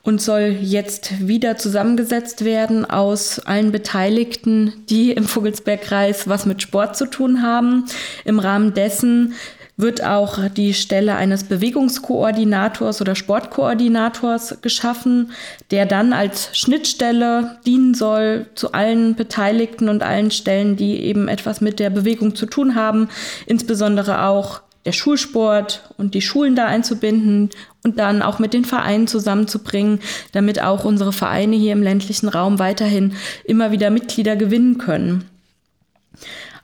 und 0.02 0.22
soll 0.22 0.56
jetzt 0.62 1.28
wieder 1.28 1.58
zusammengesetzt 1.58 2.46
werden 2.46 2.86
aus 2.86 3.40
allen 3.40 3.74
Beteiligten, 3.74 4.72
die 4.90 5.12
im 5.12 5.26
Vogelsbergkreis 5.26 6.30
was 6.30 6.46
mit 6.46 6.62
Sport 6.62 6.96
zu 6.96 7.06
tun 7.06 7.42
haben. 7.42 7.84
Im 8.24 8.40
Rahmen 8.40 8.74
dessen 8.74 9.34
wird 9.78 10.04
auch 10.04 10.40
die 10.50 10.74
Stelle 10.74 11.16
eines 11.16 11.44
Bewegungskoordinators 11.44 13.00
oder 13.00 13.14
Sportkoordinators 13.14 14.58
geschaffen, 14.62 15.32
der 15.70 15.86
dann 15.86 16.14
als 16.14 16.50
Schnittstelle 16.58 17.60
dienen 17.66 17.94
soll 17.94 18.48
zu 18.56 18.72
allen 18.72 19.16
Beteiligten 19.16 19.88
und 19.88 20.02
allen 20.02 20.32
Stellen, 20.32 20.76
die 20.78 21.00
eben 21.04 21.28
etwas 21.28 21.62
mit 21.62 21.80
der 21.80 21.92
Bewegung 21.92 22.36
zu 22.36 22.48
tun 22.48 22.74
haben, 22.74 23.08
insbesondere 23.46 24.24
auch 24.24 24.62
der 24.86 24.94
Schulsport 24.94 25.94
und 25.98 26.16
die 26.16 26.22
Schulen 26.22 26.56
da 26.56 26.66
einzubinden 26.66 27.52
und 27.84 28.00
dann 28.00 28.24
auch 28.24 28.40
mit 28.40 28.54
den 28.54 28.66
Vereinen 28.66 29.06
zusammenzubringen, 29.06 30.00
damit 30.32 30.62
auch 30.62 30.86
unsere 30.86 31.14
Vereine 31.14 31.56
hier 31.56 31.74
im 31.74 31.84
ländlichen 31.84 32.30
Raum 32.30 32.58
weiterhin 32.58 33.14
immer 33.44 33.72
wieder 33.72 33.92
Mitglieder 33.92 34.36
gewinnen 34.36 34.80
können. 34.80 35.26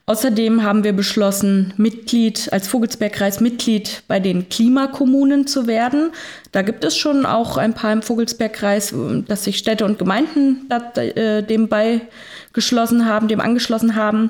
Außerdem 0.05 0.63
haben 0.63 0.83
wir 0.83 0.91
beschlossen, 0.91 1.73
Mitglied 1.77 2.51
als 2.51 2.67
Vogelsbergkreis 2.67 3.39
Mitglied 3.39 4.03
bei 4.09 4.19
den 4.19 4.49
Klimakommunen 4.49 5.47
zu 5.47 5.65
werden. 5.65 6.11
Da 6.51 6.61
gibt 6.61 6.83
es 6.83 6.97
schon 6.97 7.25
auch 7.25 7.55
ein 7.55 7.73
paar 7.73 7.93
im 7.93 8.01
Vogelsbergkreis, 8.01 8.93
dass 9.29 9.45
sich 9.45 9.57
Städte 9.57 9.85
und 9.85 9.97
Gemeinden 9.97 10.69
äh, 10.95 11.41
dem 11.41 11.69
beigeschlossen 11.69 13.05
haben, 13.05 13.29
dem 13.29 13.39
angeschlossen 13.39 13.95
haben. 13.95 14.29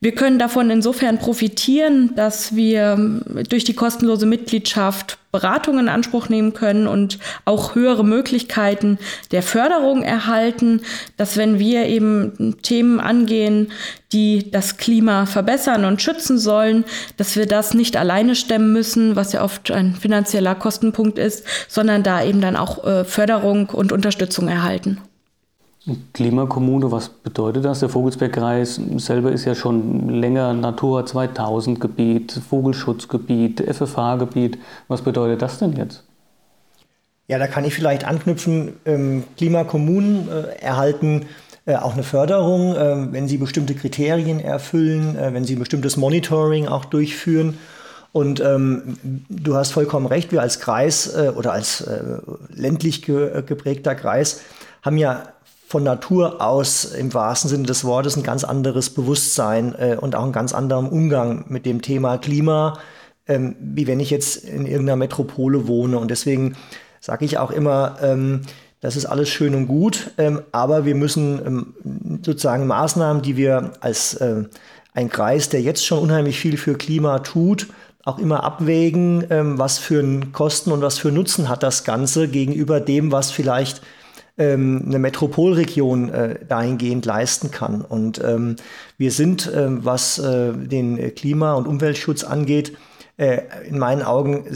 Wir 0.00 0.14
können 0.14 0.38
davon 0.38 0.70
insofern 0.70 1.18
profitieren, 1.18 2.14
dass 2.14 2.54
wir 2.54 3.20
durch 3.48 3.64
die 3.64 3.74
kostenlose 3.74 4.26
Mitgliedschaft 4.26 5.18
Beratung 5.32 5.80
in 5.80 5.88
Anspruch 5.88 6.28
nehmen 6.28 6.54
können 6.54 6.86
und 6.86 7.18
auch 7.44 7.74
höhere 7.74 8.04
Möglichkeiten 8.04 8.98
der 9.32 9.42
Förderung 9.42 10.02
erhalten, 10.02 10.82
dass 11.16 11.36
wenn 11.36 11.58
wir 11.58 11.86
eben 11.86 12.56
Themen 12.62 13.00
angehen, 13.00 13.72
die 14.12 14.50
das 14.52 14.76
Klima 14.76 15.26
verbessern 15.26 15.84
und 15.84 16.00
schützen 16.00 16.38
sollen, 16.38 16.84
dass 17.16 17.34
wir 17.34 17.46
das 17.46 17.74
nicht 17.74 17.96
alleine 17.96 18.36
stemmen 18.36 18.72
müssen, 18.72 19.16
was 19.16 19.32
ja 19.32 19.42
oft 19.42 19.70
ein 19.72 19.96
finanzieller 19.96 20.54
Kostenpunkt 20.54 21.18
ist, 21.18 21.44
sondern 21.66 22.04
da 22.04 22.22
eben 22.22 22.40
dann 22.40 22.56
auch 22.56 22.84
äh, 22.84 23.04
Förderung 23.04 23.68
und 23.70 23.90
Unterstützung 23.90 24.48
erhalten. 24.48 24.98
Klimakommune, 26.12 26.90
was 26.92 27.08
bedeutet 27.08 27.64
das? 27.64 27.80
Der 27.80 27.88
Vogelsbergkreis 27.88 28.80
selber 28.96 29.32
ist 29.32 29.44
ja 29.44 29.54
schon 29.54 30.08
länger 30.08 30.52
Natura 30.52 31.06
2000 31.06 31.80
Gebiet, 31.80 32.40
Vogelschutzgebiet, 32.48 33.60
FFH-Gebiet. 33.60 34.58
Was 34.88 35.02
bedeutet 35.02 35.42
das 35.42 35.58
denn 35.58 35.72
jetzt? 35.74 36.04
Ja, 37.26 37.38
da 37.38 37.46
kann 37.46 37.64
ich 37.64 37.74
vielleicht 37.74 38.04
anknüpfen. 38.04 38.74
Ähm, 38.84 39.24
Klimakommunen 39.36 40.28
äh, 40.28 40.62
erhalten 40.62 41.26
äh, 41.66 41.76
auch 41.76 41.94
eine 41.94 42.02
Förderung, 42.02 42.74
äh, 42.74 43.12
wenn 43.12 43.28
sie 43.28 43.36
bestimmte 43.36 43.74
Kriterien 43.74 44.40
erfüllen, 44.40 45.16
wenn 45.18 45.44
sie 45.44 45.56
ein 45.56 45.58
bestimmtes 45.58 45.96
Monitoring 45.96 46.68
auch 46.68 46.84
durchführen. 46.84 47.58
Und 48.12 48.40
ähm, 48.40 48.98
du 49.28 49.54
hast 49.54 49.72
vollkommen 49.72 50.06
recht, 50.06 50.32
wir 50.32 50.40
als 50.40 50.60
Kreis 50.60 51.14
äh, 51.14 51.30
oder 51.36 51.52
als 51.52 51.82
äh, 51.82 52.18
ländlich 52.48 53.02
ge 53.02 53.42
geprägter 53.42 53.94
Kreis 53.94 54.40
haben 54.82 54.96
ja 54.96 55.24
von 55.68 55.82
Natur 55.82 56.40
aus 56.40 56.86
im 56.86 57.12
wahrsten 57.12 57.50
Sinne 57.50 57.66
des 57.66 57.84
Wortes 57.84 58.16
ein 58.16 58.22
ganz 58.22 58.42
anderes 58.42 58.88
Bewusstsein 58.88 59.74
äh, 59.74 59.98
und 60.00 60.16
auch 60.16 60.22
einen 60.22 60.32
ganz 60.32 60.54
anderen 60.54 60.88
Umgang 60.88 61.44
mit 61.48 61.66
dem 61.66 61.82
Thema 61.82 62.16
Klima, 62.16 62.78
ähm, 63.26 63.54
wie 63.60 63.86
wenn 63.86 64.00
ich 64.00 64.08
jetzt 64.08 64.36
in 64.44 64.64
irgendeiner 64.64 64.96
Metropole 64.96 65.68
wohne. 65.68 65.98
Und 65.98 66.10
deswegen 66.10 66.56
sage 67.00 67.26
ich 67.26 67.36
auch 67.36 67.50
immer, 67.50 67.96
ähm, 68.00 68.40
das 68.80 68.96
ist 68.96 69.04
alles 69.04 69.28
schön 69.28 69.54
und 69.54 69.66
gut, 69.66 70.12
ähm, 70.16 70.40
aber 70.52 70.86
wir 70.86 70.94
müssen 70.94 71.38
ähm, 71.44 72.20
sozusagen 72.24 72.66
Maßnahmen, 72.66 73.20
die 73.20 73.36
wir 73.36 73.72
als 73.80 74.14
äh, 74.14 74.44
ein 74.94 75.10
Kreis, 75.10 75.50
der 75.50 75.60
jetzt 75.60 75.84
schon 75.84 75.98
unheimlich 75.98 76.40
viel 76.40 76.56
für 76.56 76.78
Klima 76.78 77.18
tut, 77.18 77.66
auch 78.06 78.18
immer 78.18 78.42
abwägen, 78.42 79.26
ähm, 79.28 79.58
was 79.58 79.76
für 79.76 79.98
einen 79.98 80.32
Kosten 80.32 80.72
und 80.72 80.80
was 80.80 80.98
für 80.98 81.12
Nutzen 81.12 81.50
hat 81.50 81.62
das 81.62 81.84
Ganze 81.84 82.26
gegenüber 82.26 82.80
dem, 82.80 83.12
was 83.12 83.30
vielleicht 83.30 83.82
ähm, 84.38 84.84
eine 84.86 84.98
Metropolregion 84.98 86.08
äh, 86.08 86.36
dahingehend 86.46 87.04
leisten 87.04 87.50
kann. 87.50 87.82
Und 87.82 88.22
ähm, 88.24 88.56
wir 88.96 89.10
sind, 89.10 89.50
ähm, 89.54 89.84
was 89.84 90.18
äh, 90.18 90.52
den 90.52 91.14
Klima- 91.14 91.54
und 91.54 91.66
Umweltschutz 91.66 92.24
angeht, 92.24 92.76
äh, 93.16 93.40
in 93.68 93.78
meinen 93.78 94.02
Augen 94.02 94.46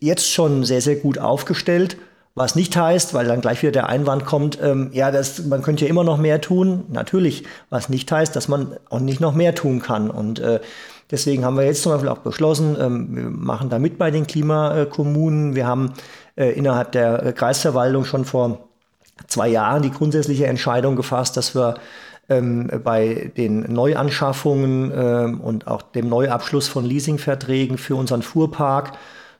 jetzt 0.00 0.30
schon 0.30 0.64
sehr, 0.64 0.80
sehr 0.80 0.96
gut 0.96 1.18
aufgestellt. 1.18 1.96
Was 2.34 2.54
nicht 2.54 2.74
heißt, 2.74 3.12
weil 3.12 3.26
dann 3.26 3.42
gleich 3.42 3.62
wieder 3.62 3.72
der 3.72 3.88
Einwand 3.90 4.24
kommt, 4.24 4.58
ähm, 4.62 4.88
ja, 4.92 5.10
das, 5.10 5.44
man 5.44 5.60
könnte 5.62 5.84
ja 5.84 5.90
immer 5.90 6.02
noch 6.02 6.16
mehr 6.16 6.40
tun. 6.40 6.84
Natürlich, 6.88 7.44
was 7.68 7.90
nicht 7.90 8.10
heißt, 8.10 8.34
dass 8.34 8.48
man 8.48 8.76
auch 8.88 9.00
nicht 9.00 9.20
noch 9.20 9.34
mehr 9.34 9.54
tun 9.54 9.82
kann. 9.82 10.10
Und 10.10 10.38
äh, 10.40 10.60
deswegen 11.10 11.44
haben 11.44 11.56
wir 11.56 11.64
jetzt 11.64 11.82
zum 11.82 11.92
Beispiel 11.92 12.08
auch 12.08 12.18
beschlossen, 12.18 12.76
ähm, 12.80 13.08
wir 13.14 13.24
machen 13.24 13.68
da 13.68 13.78
mit 13.78 13.98
bei 13.98 14.10
den 14.10 14.26
Klimakommunen. 14.26 15.54
Wir 15.54 15.66
haben 15.66 15.92
äh, 16.36 16.52
innerhalb 16.52 16.92
der 16.92 17.34
Kreisverwaltung 17.34 18.06
schon 18.06 18.24
vor 18.24 18.70
zwei 19.26 19.48
Jahren 19.48 19.82
die 19.82 19.90
grundsätzliche 19.90 20.46
Entscheidung 20.46 20.96
gefasst, 20.96 21.36
dass 21.36 21.54
wir 21.54 21.74
ähm, 22.28 22.70
bei 22.84 23.32
den 23.36 23.72
Neuanschaffungen 23.72 24.92
ähm, 24.94 25.40
und 25.40 25.66
auch 25.66 25.82
dem 25.82 26.08
Neuabschluss 26.08 26.68
von 26.68 26.84
Leasingverträgen 26.84 27.78
für 27.78 27.96
unseren 27.96 28.22
Fuhrpark 28.22 28.92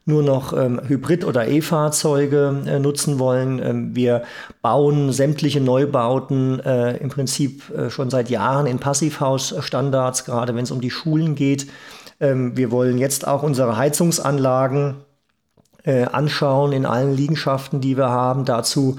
nur 0.05 0.23
noch 0.23 0.53
ähm, 0.53 0.81
Hybrid- 0.87 1.25
oder 1.25 1.47
E-Fahrzeuge 1.47 2.63
äh, 2.67 2.79
nutzen 2.81 3.19
wollen. 3.19 3.61
Ähm, 3.63 3.95
wir 3.95 4.25
bauen 4.61 5.13
sämtliche 5.13 5.61
Neubauten 5.61 6.59
äh, 6.61 6.97
im 6.97 7.09
Prinzip 7.09 7.71
äh, 7.71 7.89
schon 7.89 8.11
seit 8.11 8.29
Jahren 8.29 8.67
in 8.67 8.81
Passivhausstandards, 8.81 10.25
gerade 10.25 10.57
wenn 10.57 10.65
es 10.65 10.73
um 10.73 10.81
die 10.81 10.91
Schulen 10.91 11.37
geht. 11.37 11.69
Ähm, 12.19 12.57
wir 12.57 12.73
wollen 12.73 12.99
jetzt 12.99 13.29
auch 13.29 13.45
unsere 13.45 13.77
Heizungsanlagen 13.77 14.97
äh, 15.85 16.05
anschauen 16.05 16.73
in 16.73 16.85
allen 16.85 17.15
Liegenschaften, 17.15 17.81
die 17.81 17.97
wir 17.97 18.11
haben. 18.11 18.45
Dazu 18.45 18.99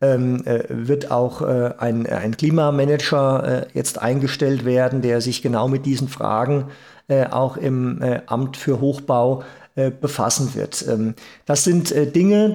ähm, 0.00 0.44
äh, 0.44 0.64
wird 0.68 1.10
auch 1.10 1.42
äh, 1.42 1.72
ein, 1.78 2.06
ein 2.06 2.36
Klimamanager 2.36 3.62
äh, 3.62 3.66
jetzt 3.72 4.00
eingestellt 4.00 4.64
werden, 4.64 5.02
der 5.02 5.20
sich 5.20 5.42
genau 5.42 5.68
mit 5.68 5.86
diesen 5.86 6.08
Fragen 6.08 6.66
äh, 7.08 7.26
auch 7.26 7.56
im 7.56 8.02
äh, 8.02 8.20
Amt 8.26 8.56
für 8.56 8.80
Hochbau 8.80 9.42
äh, 9.76 9.90
befassen 9.90 10.54
wird. 10.54 10.86
Ähm, 10.88 11.14
das 11.44 11.62
sind 11.62 11.92
äh, 11.92 12.10
Dinge, 12.10 12.54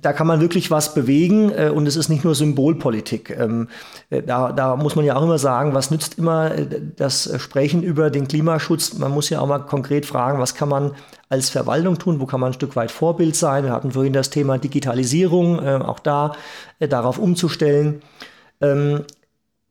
da 0.00 0.14
kann 0.14 0.26
man 0.26 0.40
wirklich 0.40 0.70
was 0.70 0.94
bewegen 0.94 1.52
äh, 1.52 1.68
und 1.68 1.86
es 1.86 1.96
ist 1.96 2.08
nicht 2.08 2.24
nur 2.24 2.34
Symbolpolitik. 2.34 3.28
Ähm, 3.38 3.68
da, 4.08 4.52
da 4.52 4.74
muss 4.76 4.96
man 4.96 5.04
ja 5.04 5.14
auch 5.16 5.22
immer 5.22 5.36
sagen, 5.36 5.74
was 5.74 5.90
nützt 5.90 6.16
immer 6.16 6.50
das 6.96 7.30
Sprechen 7.42 7.82
über 7.82 8.08
den 8.08 8.26
Klimaschutz? 8.26 8.94
Man 8.94 9.12
muss 9.12 9.28
ja 9.28 9.40
auch 9.40 9.46
mal 9.46 9.58
konkret 9.58 10.06
fragen, 10.06 10.38
was 10.38 10.54
kann 10.54 10.70
man 10.70 10.92
als 11.28 11.50
Verwaltung 11.50 11.98
tun, 11.98 12.20
wo 12.20 12.24
kann 12.24 12.40
man 12.40 12.52
ein 12.52 12.54
Stück 12.54 12.74
weit 12.74 12.90
Vorbild 12.90 13.36
sein. 13.36 13.64
Wir 13.64 13.72
hatten 13.72 13.92
vorhin 13.92 14.14
das 14.14 14.30
Thema 14.30 14.56
Digitalisierung, 14.56 15.60
auch 15.60 15.98
da 15.98 16.32
darauf 16.78 17.18
umzustellen. 17.18 18.00
Ähm, 18.62 19.04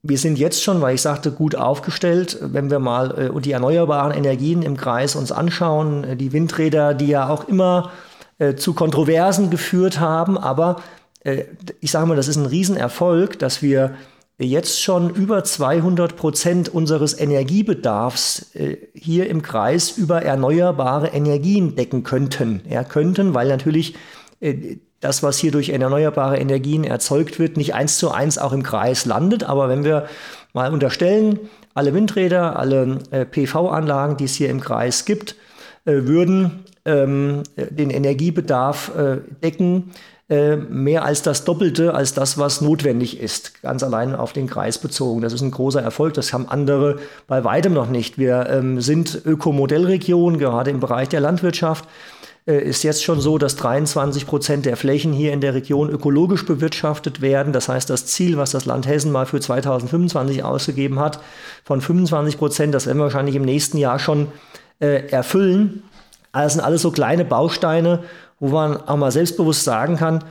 wir 0.03 0.17
sind 0.17 0.39
jetzt 0.39 0.63
schon, 0.63 0.81
weil 0.81 0.95
ich 0.95 1.01
sagte, 1.01 1.31
gut 1.31 1.55
aufgestellt, 1.55 2.39
wenn 2.41 2.71
wir 2.71 2.79
mal 2.79 3.31
äh, 3.35 3.41
die 3.41 3.51
erneuerbaren 3.51 4.11
Energien 4.11 4.63
im 4.63 4.77
Kreis 4.77 5.15
uns 5.15 5.31
anschauen, 5.31 6.03
äh, 6.03 6.15
die 6.15 6.33
Windräder, 6.33 6.93
die 6.93 7.07
ja 7.07 7.29
auch 7.29 7.47
immer 7.47 7.91
äh, 8.39 8.55
zu 8.55 8.73
Kontroversen 8.73 9.49
geführt 9.49 9.99
haben, 9.99 10.37
aber 10.37 10.81
äh, 11.23 11.43
ich 11.79 11.91
sage 11.91 12.07
mal, 12.07 12.15
das 12.15 12.27
ist 12.27 12.37
ein 12.37 12.47
Riesenerfolg, 12.47 13.37
dass 13.37 13.61
wir 13.61 13.93
jetzt 14.39 14.81
schon 14.81 15.11
über 15.11 15.43
200 15.43 16.15
Prozent 16.15 16.69
unseres 16.69 17.19
Energiebedarfs 17.19 18.55
äh, 18.55 18.77
hier 18.93 19.29
im 19.29 19.43
Kreis 19.43 19.91
über 19.91 20.23
erneuerbare 20.23 21.09
Energien 21.09 21.75
decken 21.75 22.03
könnten. 22.03 22.61
Ja, 22.67 22.83
könnten, 22.83 23.35
weil 23.35 23.47
natürlich 23.49 23.95
äh, 24.39 24.77
das, 25.01 25.23
was 25.23 25.37
hier 25.37 25.51
durch 25.51 25.69
erneuerbare 25.69 26.37
Energien 26.37 26.83
erzeugt 26.83 27.39
wird, 27.39 27.57
nicht 27.57 27.73
eins 27.73 27.97
zu 27.97 28.11
eins 28.11 28.37
auch 28.37 28.53
im 28.53 28.63
Kreis 28.63 29.05
landet. 29.05 29.43
Aber 29.43 29.67
wenn 29.67 29.83
wir 29.83 30.07
mal 30.53 30.71
unterstellen, 30.71 31.39
alle 31.73 31.93
Windräder, 31.93 32.57
alle 32.57 32.99
äh, 33.11 33.25
PV-Anlagen, 33.25 34.17
die 34.17 34.25
es 34.25 34.35
hier 34.35 34.49
im 34.49 34.61
Kreis 34.61 35.05
gibt, 35.05 35.35
äh, 35.85 36.03
würden 36.03 36.65
ähm, 36.85 37.43
den 37.55 37.89
Energiebedarf 37.89 38.91
äh, 38.95 39.17
decken, 39.43 39.91
äh, 40.29 40.55
mehr 40.55 41.03
als 41.03 41.23
das 41.23 41.43
Doppelte 41.43 41.93
als 41.93 42.13
das, 42.13 42.37
was 42.37 42.61
notwendig 42.61 43.19
ist, 43.19 43.61
ganz 43.61 43.83
allein 43.83 44.15
auf 44.15 44.31
den 44.31 44.47
Kreis 44.47 44.77
bezogen. 44.77 45.19
Das 45.21 45.33
ist 45.33 45.41
ein 45.41 45.51
großer 45.51 45.81
Erfolg, 45.81 46.13
das 46.13 46.31
haben 46.31 46.47
andere 46.47 46.99
bei 47.27 47.43
weitem 47.43 47.73
noch 47.73 47.89
nicht. 47.89 48.17
Wir 48.17 48.47
ähm, 48.49 48.79
sind 48.79 49.21
Ökomodellregion, 49.25 50.37
gerade 50.37 50.71
im 50.71 50.79
Bereich 50.79 51.09
der 51.09 51.19
Landwirtschaft. 51.19 51.85
Äh, 52.47 52.63
ist 52.63 52.83
jetzt 52.83 53.03
schon 53.03 53.21
so, 53.21 53.37
dass 53.37 53.55
23 53.55 54.25
Prozent 54.25 54.65
der 54.65 54.77
Flächen 54.77 55.13
hier 55.13 55.31
in 55.31 55.41
der 55.41 55.53
Region 55.53 55.89
ökologisch 55.89 56.45
bewirtschaftet 56.45 57.21
werden. 57.21 57.53
Das 57.53 57.69
heißt, 57.69 57.89
das 57.89 58.07
Ziel, 58.07 58.37
was 58.37 58.51
das 58.51 58.65
Land 58.65 58.87
Hessen 58.87 59.11
mal 59.11 59.25
für 59.25 59.39
2025 59.39 60.43
ausgegeben 60.43 60.99
hat, 60.99 61.19
von 61.63 61.81
25 61.81 62.37
Prozent, 62.37 62.73
das 62.73 62.87
werden 62.87 62.97
wir 62.97 63.03
wahrscheinlich 63.03 63.35
im 63.35 63.45
nächsten 63.45 63.77
Jahr 63.77 63.99
schon 63.99 64.27
äh, 64.79 65.07
erfüllen. 65.09 65.83
Das 66.33 66.53
sind 66.53 66.61
alles 66.61 66.81
so 66.81 66.91
kleine 66.91 67.25
Bausteine, 67.25 68.03
wo 68.39 68.49
man 68.49 68.77
auch 68.77 68.97
mal 68.97 69.11
selbstbewusst 69.11 69.63
sagen 69.63 69.97
kann, 69.97 70.23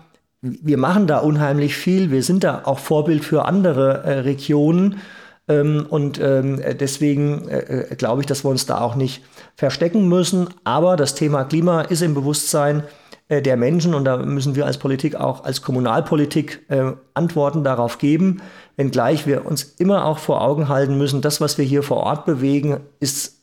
wir 0.43 0.79
machen 0.79 1.07
da 1.07 1.19
unheimlich 1.19 1.77
viel, 1.77 2.11
wir 2.11 2.23
sind 2.23 2.45
da 2.45 2.63
auch 2.65 2.79
Vorbild 2.79 3.25
für 3.25 3.45
andere 3.45 4.05
äh, 4.05 4.21
Regionen. 4.21 5.01
Ähm, 5.49 5.87
und 5.89 6.21
ähm, 6.21 6.61
deswegen 6.79 7.49
äh, 7.49 7.59
äh, 7.91 7.97
glaube 7.97 8.23
ich, 8.23 8.27
dass 8.27 8.45
wir 8.45 8.51
uns 8.51 8.67
da 8.67 8.81
auch 8.81 8.95
nicht 8.95 9.23
verstecken 9.57 10.09
müssen. 10.09 10.49
Aber 10.65 10.97
das 10.97 11.15
Thema 11.15 11.45
Klima 11.45 11.83
ist 11.83 12.03
im 12.03 12.15
Bewusstsein 12.15 12.85
äh, 13.31 13.41
der 13.41 13.57
Menschen 13.57 13.95
und 13.95 14.05
da 14.05 14.17
müssen 14.19 14.57
wir 14.57 14.67
als 14.67 14.79
Politik 14.79 15.15
auch 15.15 15.45
als 15.45 15.63
Kommunalpolitik 15.63 16.65
äh, 16.69 16.93
Antworten 17.15 17.65
darauf 17.65 17.99
geben, 17.99 18.43
wenngleich 18.77 19.27
wir 19.27 19.47
uns 19.47 19.63
immer 19.79 20.05
auch 20.05 20.19
vor 20.19 20.43
Augen 20.43 20.69
halten 20.69 20.99
müssen, 20.99 21.23
das, 21.23 21.41
was 21.41 21.57
wir 21.57 21.65
hier 21.65 21.83
vor 21.83 21.99
Ort 21.99 22.27
bewegen, 22.27 22.81
ist 22.99 23.41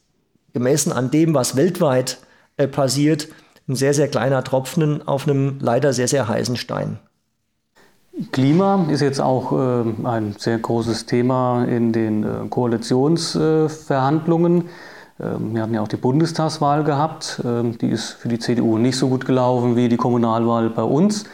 gemessen 0.53 0.91
an 0.91 1.09
dem, 1.09 1.33
was 1.33 1.55
weltweit 1.55 2.17
äh, 2.57 2.67
passiert, 2.67 3.29
ein 3.69 3.75
sehr, 3.75 3.93
sehr 3.93 4.09
kleiner 4.09 4.43
Tropfen 4.43 5.07
auf 5.07 5.27
einem 5.27 5.57
leider 5.59 5.93
sehr, 5.93 6.07
sehr 6.07 6.27
heißen 6.27 6.57
Stein. 6.57 6.99
Klima 8.31 8.87
ist 8.89 9.01
jetzt 9.01 9.21
auch 9.21 9.51
äh, 9.51 9.83
ein 10.03 10.33
sehr 10.37 10.57
großes 10.57 11.05
Thema 11.05 11.65
in 11.65 11.91
den 11.91 12.23
äh, 12.23 12.47
Koalitionsverhandlungen. 12.49 14.63
Ähm, 15.19 15.53
wir 15.53 15.61
hatten 15.61 15.75
ja 15.75 15.81
auch 15.81 15.87
die 15.87 15.97
Bundestagswahl 15.97 16.83
gehabt. 16.83 17.39
Ähm, 17.45 17.77
die 17.77 17.89
ist 17.89 18.13
für 18.13 18.27
die 18.27 18.39
CDU 18.39 18.79
nicht 18.79 18.97
so 18.97 19.09
gut 19.09 19.25
gelaufen 19.25 19.75
wie 19.75 19.87
die 19.87 19.97
Kommunalwahl 19.97 20.71
bei 20.71 20.81
uns. 20.81 21.25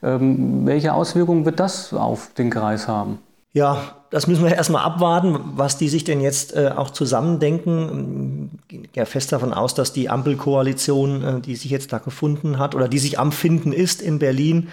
Ähm, 0.00 0.64
welche 0.64 0.94
Auswirkungen 0.94 1.44
wird 1.44 1.58
das 1.58 1.92
auf 1.92 2.32
den 2.34 2.50
Kreis 2.50 2.86
haben? 2.86 3.18
Ja, 3.52 3.96
das 4.10 4.28
müssen 4.28 4.44
wir 4.44 4.54
erstmal 4.54 4.84
abwarten, 4.84 5.40
was 5.56 5.76
die 5.76 5.88
sich 5.88 6.04
denn 6.04 6.20
jetzt 6.20 6.54
äh, 6.54 6.70
auch 6.76 6.90
zusammendenken. 6.90 8.60
Ich 8.70 8.92
gehe 8.92 9.06
fest 9.06 9.32
davon 9.32 9.52
aus, 9.52 9.74
dass 9.74 9.92
die 9.92 10.08
Ampelkoalition, 10.08 11.42
die 11.42 11.56
sich 11.56 11.72
jetzt 11.72 11.92
da 11.92 11.98
gefunden 11.98 12.60
hat 12.60 12.76
oder 12.76 12.86
die 12.86 13.00
sich 13.00 13.18
am 13.18 13.32
Finden 13.32 13.72
ist 13.72 14.00
in 14.00 14.20
Berlin, 14.20 14.68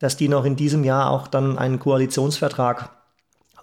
dass 0.00 0.16
die 0.16 0.28
noch 0.28 0.44
in 0.44 0.56
diesem 0.56 0.82
Jahr 0.82 1.10
auch 1.10 1.28
dann 1.28 1.56
einen 1.56 1.78
Koalitionsvertrag 1.78 2.90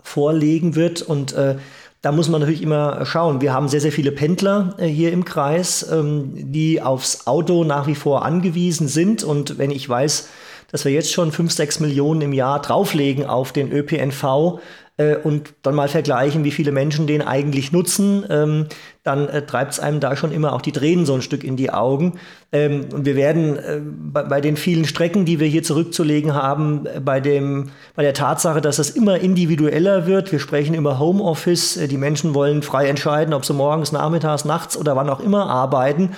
vorlegen 0.02 0.76
wird. 0.76 1.02
Und 1.02 1.34
äh, 1.34 1.58
da 2.02 2.12
muss 2.12 2.30
man 2.30 2.40
natürlich 2.40 2.62
immer 2.62 3.06
schauen. 3.06 3.42
Wir 3.42 3.54
haben 3.54 3.68
sehr, 3.68 3.82
sehr 3.82 3.92
viele 3.92 4.12
Pendler 4.14 4.76
äh, 4.78 4.88
hier 4.88 5.12
im 5.12 5.26
Kreis, 5.26 5.86
ähm, 5.92 6.32
die 6.54 6.82
aufs 6.82 7.28
Auto 7.28 7.66
nach 7.66 7.88
wie 7.88 7.96
vor 7.96 8.24
angewiesen 8.24 8.88
sind. 8.88 9.24
Und 9.24 9.58
wenn 9.58 9.72
ich 9.72 9.90
weiß, 9.90 10.30
dass 10.72 10.86
wir 10.86 10.92
jetzt 10.92 11.12
schon 11.12 11.32
5, 11.32 11.52
6 11.52 11.80
Millionen 11.82 12.22
im 12.22 12.34
Jahr 12.34 12.62
drauflegen 12.62 13.26
auf 13.26 13.52
den 13.52 13.72
ÖPNV, 13.72 14.60
äh, 14.98 15.16
und 15.16 15.54
dann 15.62 15.76
mal 15.76 15.88
vergleichen, 15.88 16.44
wie 16.44 16.52
viele 16.52 16.72
Menschen 16.72 17.08
den 17.08 17.22
eigentlich 17.22 17.72
nutzen, 17.72 18.26
ähm, 18.30 18.66
dann 19.04 19.30
äh, 19.30 19.46
treibt 19.46 19.74
es 19.74 19.80
einem 19.80 20.00
da 20.00 20.16
schon 20.16 20.32
immer 20.32 20.54
auch 20.54 20.62
die 20.62 20.72
Tränen 20.72 21.06
so 21.06 21.14
ein 21.14 21.22
Stück 21.22 21.44
in 21.44 21.56
die 21.56 21.72
Augen. 21.72 22.20
Ähm, 22.52 22.86
und 22.92 23.06
wir 23.06 23.16
werden 23.16 23.58
äh, 23.58 23.80
bei, 23.82 24.24
bei, 24.24 24.42
den 24.42 24.58
vielen 24.58 24.86
Strecken, 24.86 25.26
die 25.26 25.40
wir 25.40 25.48
hier 25.48 25.64
zurückzulegen 25.64 26.34
haben, 26.34 26.86
äh, 26.88 27.00
bei, 27.00 27.20
dem, 27.20 27.70
bei 27.96 28.04
der 28.04 28.14
Tatsache, 28.14 28.60
dass 28.60 28.80
es 28.80 28.90
immer 28.90 29.20
individueller 29.20 30.08
wird. 30.08 30.32
Wir 30.32 30.40
sprechen 30.40 30.76
über 30.76 31.00
Homeoffice. 31.00 31.78
Äh, 31.78 31.88
die 31.88 31.98
Menschen 31.98 32.34
wollen 32.34 32.64
frei 32.64 32.88
entscheiden, 32.88 33.34
ob 33.34 33.46
sie 33.46 33.54
morgens, 33.54 33.92
nachmittags, 33.92 34.46
nachts 34.46 34.76
oder 34.76 34.96
wann 34.96 35.10
auch 35.10 35.20
immer 35.20 35.50
arbeiten. 35.50 36.12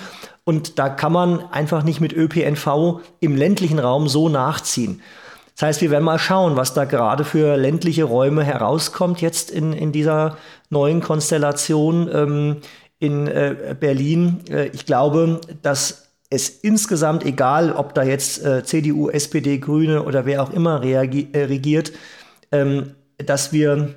Und 0.44 0.78
da 0.78 0.88
kann 0.88 1.12
man 1.12 1.44
einfach 1.52 1.84
nicht 1.84 2.00
mit 2.00 2.12
ÖPNV 2.12 3.00
im 3.20 3.36
ländlichen 3.36 3.78
Raum 3.78 4.08
so 4.08 4.28
nachziehen. 4.28 5.00
Das 5.60 5.66
heißt, 5.66 5.82
wir 5.82 5.90
werden 5.90 6.04
mal 6.04 6.18
schauen, 6.18 6.56
was 6.56 6.72
da 6.72 6.86
gerade 6.86 7.22
für 7.22 7.58
ländliche 7.58 8.04
Räume 8.04 8.42
herauskommt 8.42 9.20
jetzt 9.20 9.50
in, 9.50 9.74
in 9.74 9.92
dieser 9.92 10.38
neuen 10.70 11.02
Konstellation 11.02 12.08
ähm, 12.10 12.56
in 12.98 13.26
äh, 13.26 13.76
Berlin. 13.78 14.40
Äh, 14.48 14.68
ich 14.68 14.86
glaube, 14.86 15.42
dass 15.60 16.14
es 16.30 16.48
insgesamt, 16.48 17.26
egal 17.26 17.72
ob 17.72 17.92
da 17.92 18.04
jetzt 18.04 18.42
äh, 18.42 18.64
CDU, 18.64 19.10
SPD, 19.10 19.58
Grüne 19.58 20.04
oder 20.04 20.24
wer 20.24 20.42
auch 20.42 20.48
immer 20.48 20.82
äh, 20.82 20.96
regiert, 20.96 21.92
ähm, 22.52 22.94
dass 23.18 23.52
wir 23.52 23.96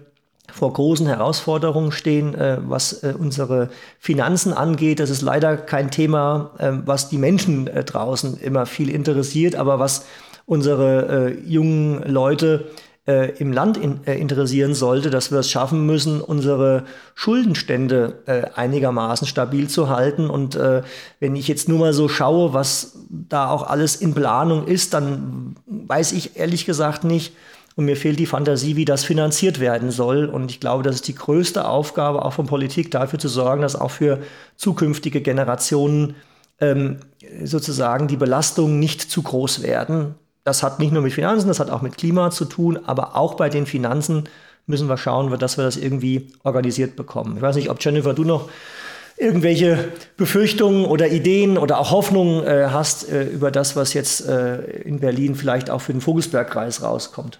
vor 0.51 0.73
großen 0.73 1.07
Herausforderungen 1.07 1.93
stehen, 1.93 2.35
äh, 2.35 2.57
was 2.59 3.03
äh, 3.03 3.13
unsere 3.17 3.69
Finanzen 3.99 4.51
angeht. 4.51 4.99
Das 4.99 5.09
ist 5.09 5.21
leider 5.21 5.55
kein 5.55 5.91
Thema, 5.91 6.51
äh, 6.57 6.71
was 6.85 7.07
die 7.07 7.17
Menschen 7.17 7.67
äh, 7.67 7.85
draußen 7.85 8.35
immer 8.41 8.65
viel 8.65 8.89
interessiert, 8.89 9.55
aber 9.55 9.79
was 9.79 10.03
unsere 10.45 11.29
äh, 11.29 11.39
jungen 11.47 12.03
Leute 12.03 12.65
äh, 13.07 13.37
im 13.37 13.51
Land 13.51 13.77
in, 13.77 14.05
äh, 14.05 14.15
interessieren 14.17 14.73
sollte, 14.73 15.09
dass 15.09 15.31
wir 15.31 15.39
es 15.39 15.49
schaffen 15.49 15.85
müssen, 15.85 16.21
unsere 16.21 16.85
Schuldenstände 17.15 18.21
äh, 18.25 18.43
einigermaßen 18.55 19.27
stabil 19.27 19.67
zu 19.67 19.89
halten. 19.89 20.29
Und 20.29 20.55
äh, 20.55 20.83
wenn 21.19 21.35
ich 21.35 21.47
jetzt 21.47 21.67
nur 21.67 21.79
mal 21.79 21.93
so 21.93 22.07
schaue, 22.07 22.53
was 22.53 22.97
da 23.09 23.49
auch 23.49 23.67
alles 23.67 23.95
in 23.95 24.13
Planung 24.13 24.67
ist, 24.67 24.93
dann 24.93 25.55
weiß 25.65 26.13
ich 26.13 26.37
ehrlich 26.37 26.65
gesagt 26.65 27.03
nicht, 27.03 27.33
und 27.75 27.85
mir 27.85 27.97
fehlt 27.97 28.19
die 28.19 28.27
Fantasie, 28.27 28.75
wie 28.75 28.85
das 28.85 29.03
finanziert 29.03 29.59
werden 29.59 29.89
soll. 29.89 30.25
Und 30.25 30.51
ich 30.51 30.59
glaube, 30.59 30.83
das 30.83 30.95
ist 30.95 31.07
die 31.07 31.15
größte 31.15 31.67
Aufgabe 31.67 32.23
auch 32.23 32.33
von 32.33 32.45
Politik, 32.45 32.91
dafür 32.91 33.17
zu 33.17 33.29
sorgen, 33.29 33.63
dass 33.63 33.75
auch 33.75 33.89
für 33.89 34.19
zukünftige 34.57 35.21
Generationen 35.21 36.15
ähm, 36.59 36.97
sozusagen 37.43 38.07
die 38.07 38.17
Belastungen 38.17 38.79
nicht 38.79 39.01
zu 39.01 39.23
groß 39.23 39.63
werden. 39.63 40.13
Das 40.43 40.61
hat 40.61 40.79
nicht 40.79 40.91
nur 40.91 41.01
mit 41.01 41.13
Finanzen, 41.13 41.47
das 41.47 41.59
hat 41.59 41.69
auch 41.69 41.81
mit 41.81 41.97
Klima 41.97 42.31
zu 42.31 42.45
tun, 42.45 42.79
aber 42.85 43.15
auch 43.15 43.35
bei 43.35 43.49
den 43.49 43.65
Finanzen 43.65 44.25
müssen 44.65 44.89
wir 44.89 44.97
schauen, 44.97 45.37
dass 45.39 45.57
wir 45.57 45.63
das 45.63 45.77
irgendwie 45.77 46.33
organisiert 46.43 46.95
bekommen. 46.95 47.37
Ich 47.37 47.41
weiß 47.41 47.55
nicht, 47.55 47.69
ob 47.69 47.83
Jennifer, 47.83 48.13
du 48.13 48.23
noch 48.23 48.49
irgendwelche 49.17 49.91
Befürchtungen 50.17 50.85
oder 50.85 51.09
Ideen 51.09 51.57
oder 51.57 51.79
auch 51.79 51.91
Hoffnungen 51.91 52.45
äh, 52.45 52.67
hast 52.71 53.09
äh, 53.09 53.23
über 53.23 53.51
das, 53.51 53.75
was 53.75 53.93
jetzt 53.93 54.27
äh, 54.27 54.57
in 54.81 54.99
Berlin 54.99 55.35
vielleicht 55.35 55.69
auch 55.69 55.81
für 55.81 55.91
den 55.91 56.01
Vogelsbergkreis 56.01 56.81
rauskommt. 56.81 57.39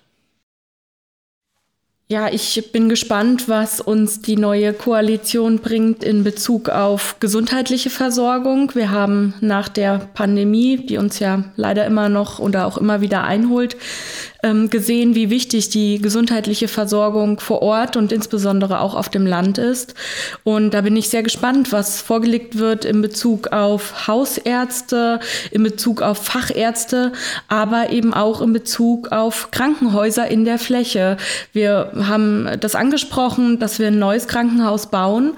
Ja, 2.14 2.28
ich 2.32 2.70
bin 2.72 2.90
gespannt, 2.90 3.50
was 3.50 3.82
uns 3.82 4.22
die 4.22 4.36
neue 4.36 4.72
Koalition 4.74 5.58
bringt 5.58 6.04
in 6.04 6.24
Bezug 6.24 6.70
auf 6.70 7.16
gesundheitliche 7.20 7.90
Versorgung. 7.90 8.70
Wir 8.76 8.92
haben 8.92 9.34
nach 9.42 9.68
der 9.68 10.10
Pandemie, 10.14 10.78
die 10.78 10.98
uns 10.98 11.18
ja 11.18 11.46
leider 11.56 11.88
immer 11.88 12.10
noch 12.10 12.38
oder 12.38 12.68
auch 12.68 12.78
immer 12.78 13.02
wieder 13.02 13.24
einholt, 13.24 13.78
ähm, 14.44 14.70
gesehen, 14.70 15.16
wie 15.16 15.30
wichtig 15.30 15.70
die 15.70 16.00
gesundheitliche 16.00 16.68
Versorgung 16.68 17.40
vor 17.40 17.62
Ort 17.62 17.96
und 17.96 18.12
insbesondere 18.12 18.82
auch 18.82 18.94
auf 18.94 19.10
dem 19.10 19.26
Land 19.26 19.58
ist. 19.58 19.96
Und 20.44 20.74
da 20.74 20.82
bin 20.82 20.96
ich 20.96 21.10
sehr 21.10 21.24
gespannt, 21.24 21.72
was 21.72 22.02
vorgelegt 22.02 22.58
wird 22.58 22.86
in 22.86 23.02
Bezug 23.02 23.54
auf 23.54 24.08
Hausärzte, 24.08 25.20
in 25.50 25.64
Bezug 25.64 26.02
auf 26.02 26.18
Fachärzte, 26.18 27.14
aber 27.48 27.90
eben 27.90 28.14
auch 28.14 28.42
in 28.42 28.54
Bezug 28.54 29.12
auf 29.12 29.50
Krankenhäuser 29.52 30.28
in 30.28 30.46
der 30.46 30.60
Fläche. 30.60 31.18
Wir 31.54 31.92
haben 32.08 32.50
das 32.60 32.76
angesprochen, 32.76 33.60
dass 33.60 33.80
wir 33.80 33.88
ein 33.88 34.00
neues 34.00 34.28
Krankenhaus 34.28 34.88
bauen 34.88 35.34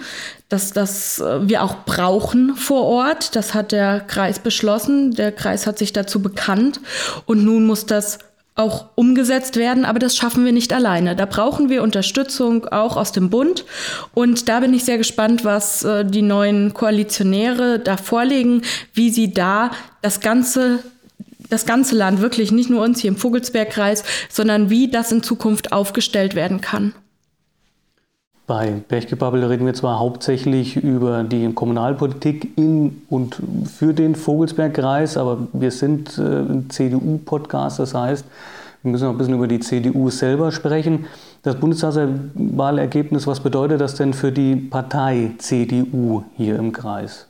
dass 0.50 0.72
das 0.72 1.20
äh, 1.20 1.48
wir 1.48 1.64
auch 1.64 1.86
brauchen 1.86 2.56
vor 2.56 2.84
Ort. 2.84 3.36
Das 3.36 3.54
hat 3.54 3.72
der 3.72 4.00
Kreis 4.00 4.40
beschlossen. 4.40 5.12
Der 5.12 5.32
Kreis 5.32 5.68
hat 5.68 5.78
sich 5.78 5.94
dazu 5.94 6.22
bekannt. 6.22 6.80
Und 7.26 7.44
nun 7.44 7.66
muss 7.66 7.86
das 7.86 8.20
auch 8.58 8.86
umgesetzt 8.96 9.58
werden, 9.58 9.84
aber 9.84 10.00
das 10.00 10.16
schaffen 10.16 10.46
wir 10.46 10.54
nicht 10.54 10.72
alleine. 10.72 11.18
Da 11.18 11.26
brauchen 11.26 11.70
wir 11.70 11.84
Unterstützung 11.84 12.66
auch 12.70 12.96
aus 12.96 13.12
dem 13.12 13.30
Bund. 13.30 13.66
Und 14.14 14.48
da 14.48 14.62
bin 14.62 14.74
ich 14.74 14.86
sehr 14.86 14.98
gespannt, 14.98 15.44
was 15.44 15.84
äh, 15.84 16.06
die 16.06 16.22
neuen 16.22 16.74
Koalitionäre 16.74 17.80
da 17.80 17.98
vorlegen, 17.98 18.62
wie 18.94 19.10
sie 19.10 19.34
da 19.34 19.72
das 20.02 20.22
ganze 20.22 20.80
das 21.50 21.66
ganze 21.66 21.96
Land, 21.96 22.22
wirklich 22.22 22.52
nicht 22.52 22.70
nur 22.70 22.84
uns 22.84 23.02
hier 23.02 23.10
im 23.10 23.18
Vogelsbergkreis, 23.18 24.04
sondern 24.30 24.70
wie 24.70 24.90
das 24.90 25.12
in 25.12 25.24
Zukunft 25.24 25.72
aufgestellt 25.72 26.36
werden 26.36 26.62
kann. 26.62 26.94
Bei 28.48 28.84
Berchgebabbel 28.88 29.44
reden 29.44 29.66
wir 29.66 29.74
zwar 29.74 29.98
hauptsächlich 29.98 30.76
über 30.76 31.24
die 31.24 31.52
Kommunalpolitik 31.52 32.56
in 32.58 33.02
und 33.10 33.42
für 33.66 33.92
den 33.92 34.14
Vogelsbergkreis, 34.14 35.18
aber 35.18 35.48
wir 35.52 35.72
sind 35.72 36.20
äh, 36.20 36.22
ein 36.22 36.70
CDU-Podcast, 36.70 37.80
das 37.80 37.96
heißt, 37.96 38.24
wir 38.84 38.92
müssen 38.92 39.08
auch 39.08 39.12
ein 39.12 39.18
bisschen 39.18 39.34
über 39.34 39.48
die 39.48 39.62
CDU 39.62 40.12
selber 40.12 40.52
sprechen. 40.52 41.08
Das 41.42 41.56
Bundestagswahlergebnis, 41.56 43.26
was 43.26 43.40
bedeutet 43.40 43.82
das 43.82 43.96
denn 43.96 44.14
für 44.14 44.32
die 44.32 44.56
Partei 44.56 45.32
CDU 45.40 46.24
hier 46.38 46.58
im 46.58 46.72
Kreis? 46.72 47.26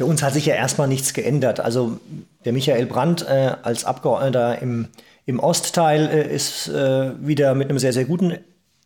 Für 0.00 0.06
uns 0.06 0.22
hat 0.22 0.32
sich 0.32 0.46
ja 0.46 0.54
erstmal 0.54 0.88
nichts 0.88 1.12
geändert. 1.12 1.60
Also 1.60 2.00
der 2.46 2.54
Michael 2.54 2.86
Brandt 2.86 3.20
äh, 3.28 3.52
als 3.62 3.84
Abgeordneter 3.84 4.62
im, 4.62 4.88
im 5.26 5.38
Ostteil 5.38 6.08
äh, 6.10 6.34
ist 6.34 6.68
äh, 6.68 7.10
wieder 7.20 7.54
mit 7.54 7.68
einem 7.68 7.78
sehr, 7.78 7.92
sehr 7.92 8.06
guten 8.06 8.38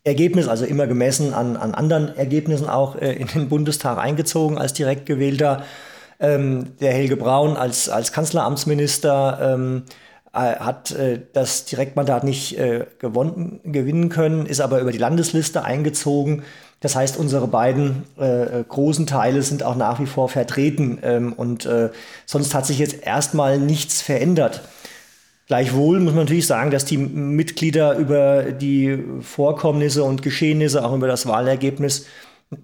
Ergebnis, 0.03 0.49
also 0.49 0.65
immer 0.65 0.87
gemessen 0.87 1.33
an, 1.33 1.55
an 1.55 1.73
anderen 1.73 2.17
Ergebnissen 2.17 2.67
auch 2.67 2.97
äh, 2.97 3.13
in 3.13 3.27
den 3.27 3.47
Bundestag 3.47 3.97
eingezogen 3.97 4.57
als 4.57 4.73
direkt 4.73 5.05
gewählter. 5.05 5.63
Ähm, 6.19 6.73
der 6.81 6.91
Helge 6.91 7.15
Braun 7.15 7.55
als, 7.55 7.87
als 7.87 8.11
Kanzleramtsminister 8.11 9.39
ähm, 9.41 9.83
äh, 10.33 10.57
hat 10.57 10.91
äh, 10.91 11.21
das 11.31 11.63
Direktmandat 11.63 12.25
nicht 12.25 12.59
äh, 12.59 12.87
gewonnen, 12.99 13.61
gewinnen 13.63 14.09
können, 14.09 14.47
ist 14.47 14.59
aber 14.59 14.81
über 14.81 14.91
die 14.91 14.97
Landesliste 14.97 15.63
eingezogen. 15.63 16.43
Das 16.85 16.95
heißt, 16.95 17.17
unsere 17.17 17.47
beiden 17.47 18.03
äh, 18.15 18.63
großen 18.69 19.07
Teile 19.07 19.41
sind 19.41 19.63
auch 19.63 19.75
nach 19.75 19.99
wie 19.99 20.05
vor 20.05 20.29
vertreten 20.29 20.99
ähm, 21.01 21.33
und 21.33 21.65
äh, 21.65 21.89
sonst 22.27 22.53
hat 22.53 22.67
sich 22.67 22.77
jetzt 22.77 23.01
erstmal 23.01 23.57
nichts 23.57 24.03
verändert. 24.03 24.61
Gleichwohl 25.47 25.99
muss 25.99 26.13
man 26.13 26.25
natürlich 26.25 26.45
sagen, 26.45 26.69
dass 26.69 26.85
die 26.85 26.97
Mitglieder 26.99 27.97
über 27.97 28.51
die 28.51 29.03
Vorkommnisse 29.21 30.03
und 30.03 30.21
Geschehnisse, 30.21 30.85
auch 30.85 30.93
über 30.93 31.07
das 31.07 31.25
Wahlergebnis, 31.25 32.05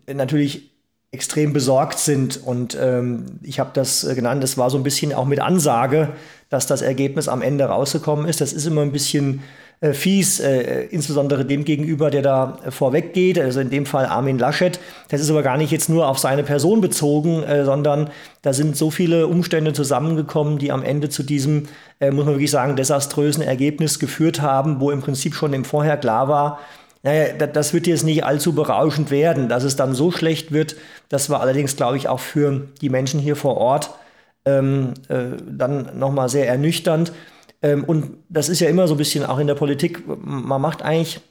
natürlich 0.05 0.69
extrem 1.11 1.51
besorgt 1.51 1.99
sind. 1.99 2.41
Und 2.43 2.77
ähm, 2.79 3.25
ich 3.43 3.59
habe 3.59 3.71
das 3.73 4.03
äh, 4.03 4.15
genannt, 4.15 4.43
das 4.43 4.57
war 4.57 4.69
so 4.69 4.77
ein 4.77 4.83
bisschen 4.83 5.13
auch 5.13 5.25
mit 5.25 5.41
Ansage, 5.41 6.09
dass 6.49 6.67
das 6.67 6.81
Ergebnis 6.81 7.27
am 7.27 7.41
Ende 7.41 7.65
rausgekommen 7.65 8.25
ist. 8.27 8.41
Das 8.41 8.53
ist 8.53 8.65
immer 8.65 8.81
ein 8.81 8.93
bisschen 8.93 9.41
äh, 9.81 9.93
fies, 9.93 10.39
äh, 10.39 10.83
insbesondere 10.91 11.43
dem 11.43 11.65
gegenüber, 11.65 12.11
der 12.11 12.21
da 12.21 12.59
äh, 12.63 12.71
vorweg 12.71 13.13
geht, 13.13 13.37
also 13.39 13.59
in 13.59 13.69
dem 13.69 13.85
Fall 13.85 14.05
Armin 14.05 14.37
Laschet. 14.37 14.79
Das 15.09 15.19
ist 15.19 15.29
aber 15.29 15.43
gar 15.43 15.57
nicht 15.57 15.71
jetzt 15.71 15.89
nur 15.89 16.07
auf 16.07 16.19
seine 16.19 16.43
Person 16.43 16.79
bezogen, 16.79 17.43
äh, 17.43 17.65
sondern 17.65 18.09
da 18.41 18.53
sind 18.53 18.77
so 18.77 18.89
viele 18.89 19.27
Umstände 19.27 19.73
zusammengekommen, 19.73 20.59
die 20.59 20.71
am 20.71 20.83
Ende 20.83 21.09
zu 21.09 21.23
diesem, 21.23 21.67
äh, 21.99 22.11
muss 22.11 22.25
man 22.25 22.35
wirklich 22.35 22.51
sagen, 22.51 22.75
desaströsen 22.77 23.43
Ergebnis 23.43 23.99
geführt 23.99 24.41
haben, 24.41 24.79
wo 24.79 24.91
im 24.91 25.01
Prinzip 25.01 25.35
schon 25.35 25.51
im 25.51 25.65
Vorher 25.65 25.97
klar 25.97 26.29
war, 26.29 26.59
naja, 27.03 27.33
das 27.47 27.73
wird 27.73 27.87
jetzt 27.87 28.03
nicht 28.03 28.23
allzu 28.23 28.53
berauschend 28.53 29.09
werden. 29.11 29.49
Dass 29.49 29.63
es 29.63 29.75
dann 29.75 29.95
so 29.95 30.11
schlecht 30.11 30.51
wird, 30.51 30.75
das 31.09 31.29
war 31.29 31.41
allerdings, 31.41 31.75
glaube 31.75 31.97
ich, 31.97 32.07
auch 32.07 32.19
für 32.19 32.67
die 32.81 32.89
Menschen 32.89 33.19
hier 33.19 33.35
vor 33.35 33.57
Ort 33.57 33.91
ähm, 34.45 34.93
äh, 35.07 35.37
dann 35.49 35.97
nochmal 35.97 36.29
sehr 36.29 36.47
ernüchternd. 36.47 37.11
Ähm, 37.61 37.83
und 37.83 38.17
das 38.29 38.49
ist 38.49 38.59
ja 38.59 38.69
immer 38.69 38.87
so 38.87 38.95
ein 38.95 38.97
bisschen 38.97 39.25
auch 39.25 39.39
in 39.39 39.47
der 39.47 39.55
Politik, 39.55 40.03
man 40.07 40.61
macht 40.61 40.81
eigentlich 40.81 41.21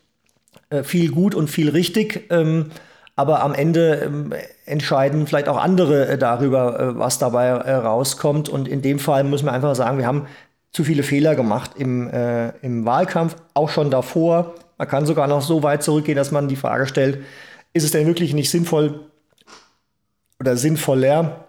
äh, 0.71 0.83
viel 0.83 1.11
gut 1.11 1.35
und 1.35 1.49
viel 1.49 1.71
richtig. 1.71 2.27
Ähm, 2.31 2.71
aber 3.17 3.43
am 3.43 3.55
Ende 3.55 3.97
ähm, 3.97 4.33
entscheiden 4.65 5.27
vielleicht 5.27 5.49
auch 5.49 5.59
andere 5.59 6.09
äh, 6.09 6.19
darüber, 6.19 6.81
äh, 6.81 6.99
was 6.99 7.19
dabei 7.19 7.49
äh, 7.49 7.75
rauskommt. 7.75 8.49
Und 8.49 8.67
in 8.67 8.83
dem 8.83 8.99
Fall 8.99 9.25
müssen 9.25 9.47
wir 9.47 9.53
einfach 9.53 9.75
sagen, 9.75 9.99
wir 9.99 10.07
haben 10.07 10.27
zu 10.73 10.85
viele 10.85 11.03
Fehler 11.03 11.35
gemacht 11.35 11.73
im, 11.77 12.09
äh, 12.09 12.51
im 12.63 12.87
Wahlkampf, 12.87 13.37
auch 13.55 13.69
schon 13.69 13.91
davor. 13.91 14.55
Man 14.81 14.89
kann 14.89 15.05
sogar 15.05 15.27
noch 15.27 15.43
so 15.43 15.63
weit 15.63 15.83
zurückgehen, 15.83 16.17
dass 16.17 16.31
man 16.31 16.49
die 16.49 16.57
Frage 16.57 16.87
stellt, 16.87 17.23
ist 17.75 17.85
es 17.85 17.91
denn 17.91 18.07
wirklich 18.07 18.33
nicht 18.33 18.49
sinnvoll 18.49 19.01
oder 20.39 20.57
sinnvoller, 20.57 21.49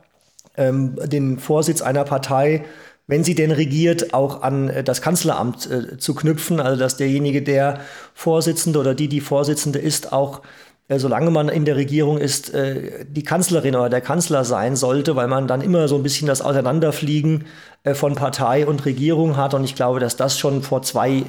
ähm, 0.58 0.98
den 1.06 1.40
Vorsitz 1.40 1.82
einer 1.82 2.04
Partei, 2.04 2.66
wenn 3.08 3.24
sie 3.24 3.34
denn 3.34 3.52
regiert, 3.52 4.14
auch 4.14 4.42
an 4.42 4.68
äh, 4.68 4.84
das 4.84 5.02
Kanzleramt 5.02 5.72
äh, 5.72 5.98
zu 5.98 6.14
knüpfen, 6.14 6.60
also 6.60 6.78
dass 6.78 6.98
derjenige, 6.98 7.42
der 7.42 7.80
Vorsitzende 8.14 8.80
oder 8.80 8.96
die, 8.96 9.08
die 9.08 9.22
Vorsitzende 9.22 9.80
ist, 9.80 10.12
auch 10.12 10.42
äh, 10.90 11.00
solange 11.00 11.32
man 11.32 11.48
in 11.48 11.64
der 11.64 11.78
Regierung 11.78 12.18
ist, 12.18 12.54
äh, 12.54 13.06
die 13.06 13.24
Kanzlerin 13.24 13.78
oder 13.78 13.88
der 13.88 14.02
Kanzler 14.02 14.44
sein 14.44 14.76
sollte, 14.76 15.16
weil 15.16 15.30
man 15.30 15.48
dann 15.48 15.62
immer 15.62 15.88
so 15.88 15.96
ein 15.96 16.04
bisschen 16.04 16.28
das 16.28 16.42
Auseinanderfliegen 16.42 17.46
von 17.94 18.14
Partei 18.14 18.68
und 18.68 18.86
Regierung 18.86 19.38
hat. 19.38 19.54
Und 19.54 19.64
ich 19.64 19.74
glaube, 19.74 20.02
dass 20.02 20.18
das 20.18 20.38
schon 20.38 20.62
vor 20.62 20.84
zwei 20.84 21.24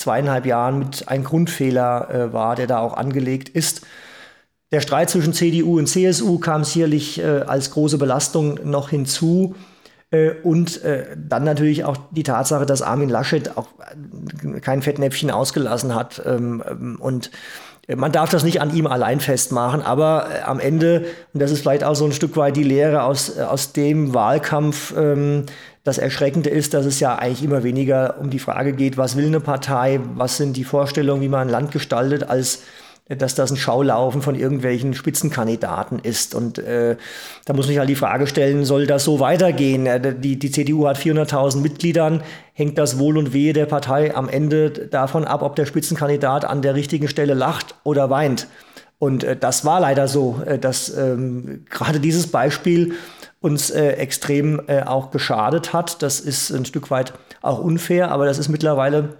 zweieinhalb 0.00 0.46
Jahren 0.46 0.78
mit 0.78 1.08
ein 1.08 1.24
Grundfehler 1.24 2.10
äh, 2.10 2.32
war, 2.32 2.56
der 2.56 2.66
da 2.66 2.78
auch 2.78 2.94
angelegt 2.94 3.48
ist. 3.50 3.82
Der 4.72 4.80
Streit 4.80 5.10
zwischen 5.10 5.32
CDU 5.32 5.78
und 5.78 5.86
CSU 5.86 6.38
kam 6.38 6.64
sicherlich 6.64 7.20
äh, 7.20 7.42
als 7.46 7.70
große 7.72 7.98
Belastung 7.98 8.58
noch 8.64 8.90
hinzu. 8.90 9.54
Äh, 10.10 10.32
und 10.42 10.82
äh, 10.82 11.16
dann 11.16 11.44
natürlich 11.44 11.84
auch 11.84 11.96
die 12.10 12.22
Tatsache, 12.22 12.66
dass 12.66 12.82
Armin 12.82 13.08
Laschet 13.08 13.56
auch 13.56 13.68
äh, 13.78 14.60
kein 14.60 14.82
Fettnäpfchen 14.82 15.30
ausgelassen 15.30 15.94
hat. 15.94 16.22
Ähm, 16.24 16.62
ähm, 16.68 16.96
und 17.00 17.30
man 17.96 18.12
darf 18.12 18.30
das 18.30 18.44
nicht 18.44 18.60
an 18.60 18.74
ihm 18.74 18.86
allein 18.86 19.20
festmachen, 19.20 19.82
aber 19.82 20.28
äh, 20.30 20.42
am 20.42 20.60
Ende, 20.60 21.06
und 21.32 21.40
das 21.42 21.50
ist 21.50 21.60
vielleicht 21.60 21.84
auch 21.84 21.94
so 21.94 22.04
ein 22.04 22.12
Stück 22.12 22.36
weit 22.36 22.56
die 22.56 22.62
Lehre 22.62 23.02
aus, 23.02 23.38
aus 23.38 23.72
dem 23.72 24.14
Wahlkampf, 24.14 24.94
ähm, 24.96 25.46
das 25.84 25.98
Erschreckende 25.98 26.50
ist, 26.50 26.74
dass 26.74 26.84
es 26.84 27.00
ja 27.00 27.16
eigentlich 27.16 27.42
immer 27.42 27.62
weniger 27.62 28.16
um 28.20 28.30
die 28.30 28.38
Frage 28.38 28.72
geht, 28.72 28.96
was 28.96 29.16
will 29.16 29.26
eine 29.26 29.40
Partei, 29.40 30.00
was 30.14 30.36
sind 30.36 30.56
die 30.56 30.64
Vorstellungen, 30.64 31.22
wie 31.22 31.28
man 31.28 31.48
ein 31.48 31.48
Land 31.48 31.72
gestaltet, 31.72 32.24
als 32.28 32.62
dass 33.08 33.34
das 33.34 33.50
ein 33.50 33.56
Schaulaufen 33.56 34.22
von 34.22 34.36
irgendwelchen 34.36 34.94
Spitzenkandidaten 34.94 35.98
ist. 35.98 36.34
Und 36.34 36.58
äh, 36.58 36.96
da 37.44 37.52
muss 37.54 37.66
man 37.66 37.70
sich 37.70 37.78
halt 37.78 37.88
die 37.88 37.96
Frage 37.96 38.28
stellen, 38.28 38.64
soll 38.64 38.86
das 38.86 39.04
so 39.04 39.18
weitergehen? 39.18 39.86
Äh, 39.86 40.14
die, 40.16 40.38
die 40.38 40.50
CDU 40.50 40.86
hat 40.86 40.96
400.000 40.96 41.58
Mitgliedern. 41.58 42.22
Hängt 42.52 42.78
das 42.78 42.98
Wohl 42.98 43.18
und 43.18 43.32
Wehe 43.32 43.52
der 43.52 43.66
Partei 43.66 44.14
am 44.14 44.28
Ende 44.28 44.70
davon 44.70 45.24
ab, 45.24 45.42
ob 45.42 45.56
der 45.56 45.66
Spitzenkandidat 45.66 46.44
an 46.44 46.62
der 46.62 46.74
richtigen 46.74 47.08
Stelle 47.08 47.34
lacht 47.34 47.74
oder 47.82 48.10
weint? 48.10 48.46
Und 49.00 49.24
äh, 49.24 49.36
das 49.36 49.64
war 49.64 49.80
leider 49.80 50.06
so, 50.06 50.40
äh, 50.46 50.58
dass 50.58 50.96
ähm, 50.96 51.64
gerade 51.68 51.98
dieses 51.98 52.28
Beispiel 52.28 52.92
uns 53.40 53.70
äh, 53.70 53.92
extrem 53.92 54.60
äh, 54.66 54.82
auch 54.82 55.10
geschadet 55.10 55.72
hat. 55.72 56.02
Das 56.02 56.20
ist 56.20 56.50
ein 56.50 56.64
Stück 56.64 56.90
weit 56.90 57.14
auch 57.42 57.58
unfair, 57.58 58.10
aber 58.10 58.26
das 58.26 58.38
ist 58.38 58.48
mittlerweile 58.48 59.16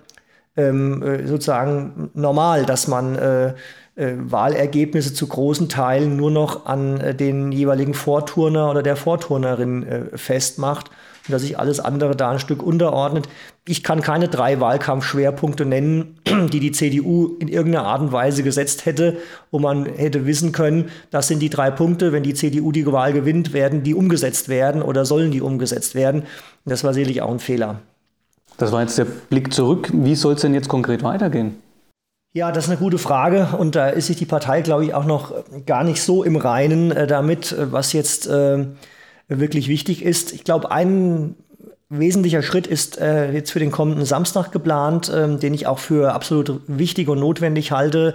ähm, 0.56 1.02
äh, 1.02 1.26
sozusagen 1.26 2.10
normal, 2.14 2.66
dass 2.66 2.86
man 2.86 3.16
äh, 3.16 3.54
äh, 3.96 4.14
Wahlergebnisse 4.16 5.14
zu 5.14 5.26
großen 5.26 5.68
Teilen 5.68 6.16
nur 6.16 6.30
noch 6.30 6.66
an 6.66 7.00
äh, 7.00 7.14
den 7.14 7.52
jeweiligen 7.52 7.94
Vorturner 7.94 8.70
oder 8.70 8.82
der 8.82 8.96
Vorturnerin 8.96 9.86
äh, 9.86 10.18
festmacht 10.18 10.90
dass 11.28 11.42
sich 11.42 11.58
alles 11.58 11.80
andere 11.80 12.16
da 12.16 12.30
ein 12.30 12.38
Stück 12.38 12.62
unterordnet. 12.62 13.28
Ich 13.66 13.82
kann 13.82 14.00
keine 14.00 14.28
drei 14.28 14.60
Wahlkampfschwerpunkte 14.60 15.64
nennen, 15.64 16.18
die 16.52 16.60
die 16.60 16.72
CDU 16.72 17.36
in 17.38 17.48
irgendeiner 17.48 17.86
Art 17.86 18.00
und 18.00 18.12
Weise 18.12 18.42
gesetzt 18.42 18.86
hätte, 18.86 19.18
wo 19.50 19.58
man 19.58 19.86
hätte 19.86 20.26
wissen 20.26 20.52
können, 20.52 20.90
das 21.10 21.28
sind 21.28 21.40
die 21.40 21.50
drei 21.50 21.70
Punkte, 21.70 22.12
wenn 22.12 22.22
die 22.22 22.34
CDU 22.34 22.72
die 22.72 22.86
Wahl 22.86 23.12
gewinnt, 23.12 23.52
werden 23.52 23.82
die 23.82 23.94
umgesetzt 23.94 24.48
werden 24.48 24.82
oder 24.82 25.04
sollen 25.04 25.30
die 25.30 25.40
umgesetzt 25.40 25.94
werden. 25.94 26.24
das 26.64 26.84
war 26.84 26.94
sicherlich 26.94 27.22
auch 27.22 27.30
ein 27.30 27.38
Fehler. 27.38 27.80
Das 28.58 28.72
war 28.72 28.82
jetzt 28.82 28.98
der 28.98 29.06
Blick 29.06 29.54
zurück. 29.54 29.88
Wie 29.92 30.14
soll 30.14 30.34
es 30.34 30.42
denn 30.42 30.52
jetzt 30.54 30.68
konkret 30.68 31.02
weitergehen? 31.02 31.56
Ja, 32.32 32.52
das 32.52 32.64
ist 32.64 32.70
eine 32.70 32.78
gute 32.78 32.98
Frage 32.98 33.48
und 33.58 33.74
da 33.74 33.88
ist 33.88 34.06
sich 34.06 34.16
die 34.16 34.26
Partei, 34.26 34.60
glaube 34.60 34.84
ich, 34.84 34.94
auch 34.94 35.04
noch 35.04 35.32
gar 35.66 35.82
nicht 35.82 36.00
so 36.00 36.22
im 36.22 36.36
Reinen 36.36 36.92
äh, 36.92 37.08
damit, 37.08 37.50
äh, 37.50 37.72
was 37.72 37.92
jetzt 37.92 38.28
äh, 38.28 38.66
wirklich 39.38 39.68
wichtig 39.68 40.04
ist. 40.04 40.32
Ich 40.32 40.44
glaube, 40.44 40.70
ein 40.70 41.36
wesentlicher 41.88 42.42
Schritt 42.42 42.66
ist 42.66 42.98
äh, 42.98 43.32
jetzt 43.32 43.50
für 43.50 43.58
den 43.58 43.70
kommenden 43.70 44.04
Samstag 44.04 44.52
geplant, 44.52 45.10
ähm, 45.14 45.40
den 45.40 45.54
ich 45.54 45.66
auch 45.66 45.78
für 45.78 46.12
absolut 46.12 46.60
wichtig 46.66 47.08
und 47.08 47.18
notwendig 47.18 47.72
halte. 47.72 48.14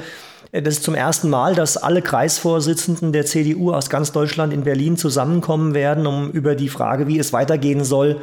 Äh, 0.52 0.62
das 0.62 0.76
ist 0.76 0.84
zum 0.84 0.96
ersten 0.96 1.30
Mal, 1.30 1.56
dass 1.56 1.78
alle 1.78 2.02
Kreisvorsitzenden 2.02 3.12
der 3.12 3.26
CDU 3.26 3.74
aus 3.74 3.90
ganz 3.90 4.12
Deutschland 4.12 4.54
in 4.54 4.64
Berlin 4.64 4.98
zusammenkommen 4.98 5.74
werden, 5.74 6.08
um 6.08 6.32
über 6.32 6.56
die 6.56 6.70
Frage, 6.70 7.08
wie 7.08 7.20
es 7.20 7.34
weitergehen 7.34 7.84
soll, 7.84 8.22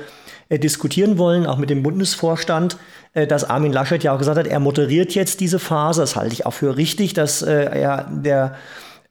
äh, 0.49 0.59
diskutieren 0.59 1.19
wollen, 1.19 1.47
auch 1.47 1.59
mit 1.59 1.71
dem 1.71 1.83
Bundesvorstand, 1.83 2.79
äh, 3.13 3.27
dass 3.27 3.45
Armin 3.45 3.73
Laschet 3.73 4.03
ja 4.03 4.15
auch 4.15 4.19
gesagt 4.19 4.39
hat, 4.39 4.47
er 4.47 4.61
moderiert 4.61 5.15
jetzt 5.15 5.41
diese 5.41 5.59
Phase. 5.59 6.01
Das 6.01 6.17
halte 6.17 6.33
ich 6.33 6.47
auch 6.47 6.55
für 6.55 6.77
richtig, 6.77 7.13
dass 7.13 7.43
äh, 7.43 7.65
er 7.79 8.07
der 8.11 8.55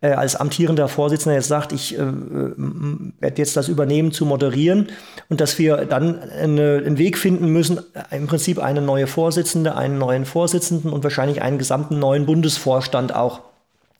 äh, 0.01 0.11
als 0.13 0.35
amtierender 0.35 0.87
Vorsitzender 0.87 1.35
jetzt 1.35 1.47
sagt, 1.47 1.71
ich 1.71 1.97
äh, 1.97 1.99
werde 1.99 3.37
jetzt 3.37 3.55
das 3.55 3.67
übernehmen 3.67 4.11
zu 4.11 4.25
moderieren 4.25 4.89
und 5.29 5.39
dass 5.39 5.59
wir 5.59 5.85
dann 5.85 6.19
eine, 6.19 6.81
einen 6.83 6.97
Weg 6.97 7.17
finden 7.17 7.47
müssen, 7.47 7.77
äh, 7.93 8.17
im 8.17 8.27
Prinzip 8.27 8.59
eine 8.59 8.81
neue 8.81 9.07
Vorsitzende, 9.07 9.75
einen 9.75 9.97
neuen 9.97 10.25
Vorsitzenden 10.25 10.91
und 10.91 11.03
wahrscheinlich 11.03 11.41
einen 11.41 11.59
gesamten 11.59 11.99
neuen 11.99 12.25
Bundesvorstand 12.25 13.15
auch 13.15 13.41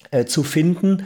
äh, 0.09 0.25
zu 0.25 0.43
finden 0.43 1.05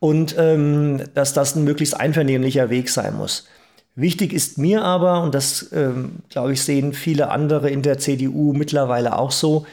und 0.00 0.34
ähm, 0.36 1.04
dass 1.14 1.32
das 1.32 1.54
ein 1.54 1.62
möglichst 1.62 1.98
einvernehmlicher 1.98 2.68
Weg 2.68 2.90
sein 2.90 3.16
muss. 3.16 3.46
Wichtig 3.94 4.32
ist 4.32 4.58
mir 4.58 4.82
aber, 4.82 5.22
und 5.22 5.34
das 5.34 5.70
ähm, 5.72 6.16
glaube 6.30 6.54
ich 6.54 6.62
sehen 6.62 6.94
viele 6.94 7.30
andere 7.30 7.70
in 7.70 7.82
der 7.82 7.98
CDU 7.98 8.54
mittlerweile 8.54 9.16
auch 9.16 9.30
so, 9.30 9.66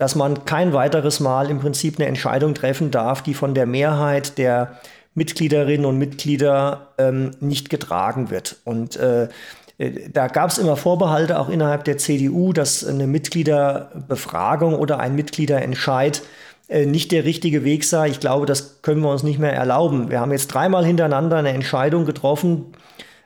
dass 0.00 0.14
man 0.14 0.46
kein 0.46 0.72
weiteres 0.72 1.20
Mal 1.20 1.50
im 1.50 1.60
Prinzip 1.60 1.98
eine 1.98 2.08
Entscheidung 2.08 2.54
treffen 2.54 2.90
darf, 2.90 3.22
die 3.22 3.34
von 3.34 3.52
der 3.52 3.66
Mehrheit 3.66 4.38
der 4.38 4.78
Mitgliederinnen 5.14 5.84
und 5.84 5.98
Mitglieder 5.98 6.88
ähm, 6.96 7.32
nicht 7.40 7.68
getragen 7.68 8.30
wird. 8.30 8.56
Und 8.64 8.96
äh, 8.96 9.28
äh 9.76 10.08
da 10.10 10.28
gab 10.28 10.48
es 10.48 10.56
immer 10.56 10.78
Vorbehalte 10.78 11.38
auch 11.38 11.50
innerhalb 11.50 11.84
der 11.84 11.98
CDU, 11.98 12.54
dass 12.54 12.82
eine 12.82 13.06
Mitgliederbefragung 13.06 14.74
oder 14.74 15.00
ein 15.00 15.14
Mitgliederentscheid 15.16 16.22
äh, 16.68 16.86
nicht 16.86 17.12
der 17.12 17.24
richtige 17.24 17.62
Weg 17.62 17.84
sei. 17.84 18.08
Ich 18.08 18.20
glaube, 18.20 18.46
das 18.46 18.80
können 18.80 19.02
wir 19.02 19.10
uns 19.10 19.22
nicht 19.22 19.38
mehr 19.38 19.52
erlauben. 19.52 20.08
Wir 20.08 20.20
haben 20.20 20.32
jetzt 20.32 20.48
dreimal 20.48 20.82
hintereinander 20.82 21.36
eine 21.36 21.50
Entscheidung 21.50 22.06
getroffen, 22.06 22.72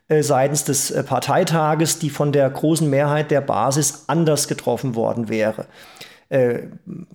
äh, 0.09 0.25
seitens 0.25 0.65
des 0.65 0.91
äh, 0.91 1.05
Parteitages, 1.05 2.01
die 2.01 2.11
von 2.11 2.33
der 2.33 2.51
großen 2.51 2.91
Mehrheit 2.91 3.31
der 3.31 3.43
Basis 3.43 4.05
anders 4.09 4.49
getroffen 4.49 4.97
worden 4.97 5.29
wäre. 5.29 5.67
Äh, 6.29 6.69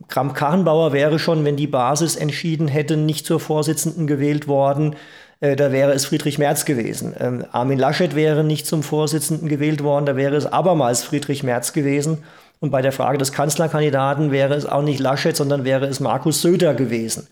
Kramp-Karrenbauer 0.08 0.94
wäre 0.94 1.20
schon, 1.20 1.46
wenn 1.46 1.56
die 1.56 1.68
Basis 1.68 2.16
entschieden 2.16 2.68
hätte, 2.68 2.98
nicht 2.98 3.26
zur 3.26 3.40
Vorsitzenden 3.40 4.08
gewählt 4.08 4.48
worden. 4.48 4.96
Äh, 5.40 5.56
da 5.56 5.72
wäre 5.72 5.94
es 5.94 6.06
Friedrich 6.06 6.38
Merz 6.38 6.66
gewesen. 6.66 7.14
Ähm, 7.20 7.46
Armin 7.52 7.80
Laschet 7.80 8.16
wäre 8.16 8.44
nicht 8.44 8.68
zum 8.68 8.84
Vorsitzenden 8.84 9.48
gewählt 9.48 9.84
worden, 9.84 10.06
da 10.06 10.16
wäre 10.16 10.36
es 10.36 10.46
abermals 10.46 11.04
Friedrich 11.04 11.44
Merz 11.44 11.74
gewesen. 11.74 12.24
Und 12.60 12.72
bei 12.72 12.82
der 12.82 12.92
Frage 12.92 13.18
des 13.18 13.32
Kanzlerkandidaten 13.32 14.32
wäre 14.32 14.54
es 14.54 14.66
auch 14.66 14.82
nicht 14.82 15.00
Laschet, 15.00 15.36
sondern 15.36 15.64
wäre 15.64 15.86
es 15.86 16.02
Markus 16.02 16.42
Söder 16.42 16.74
gewesen. 16.74 17.28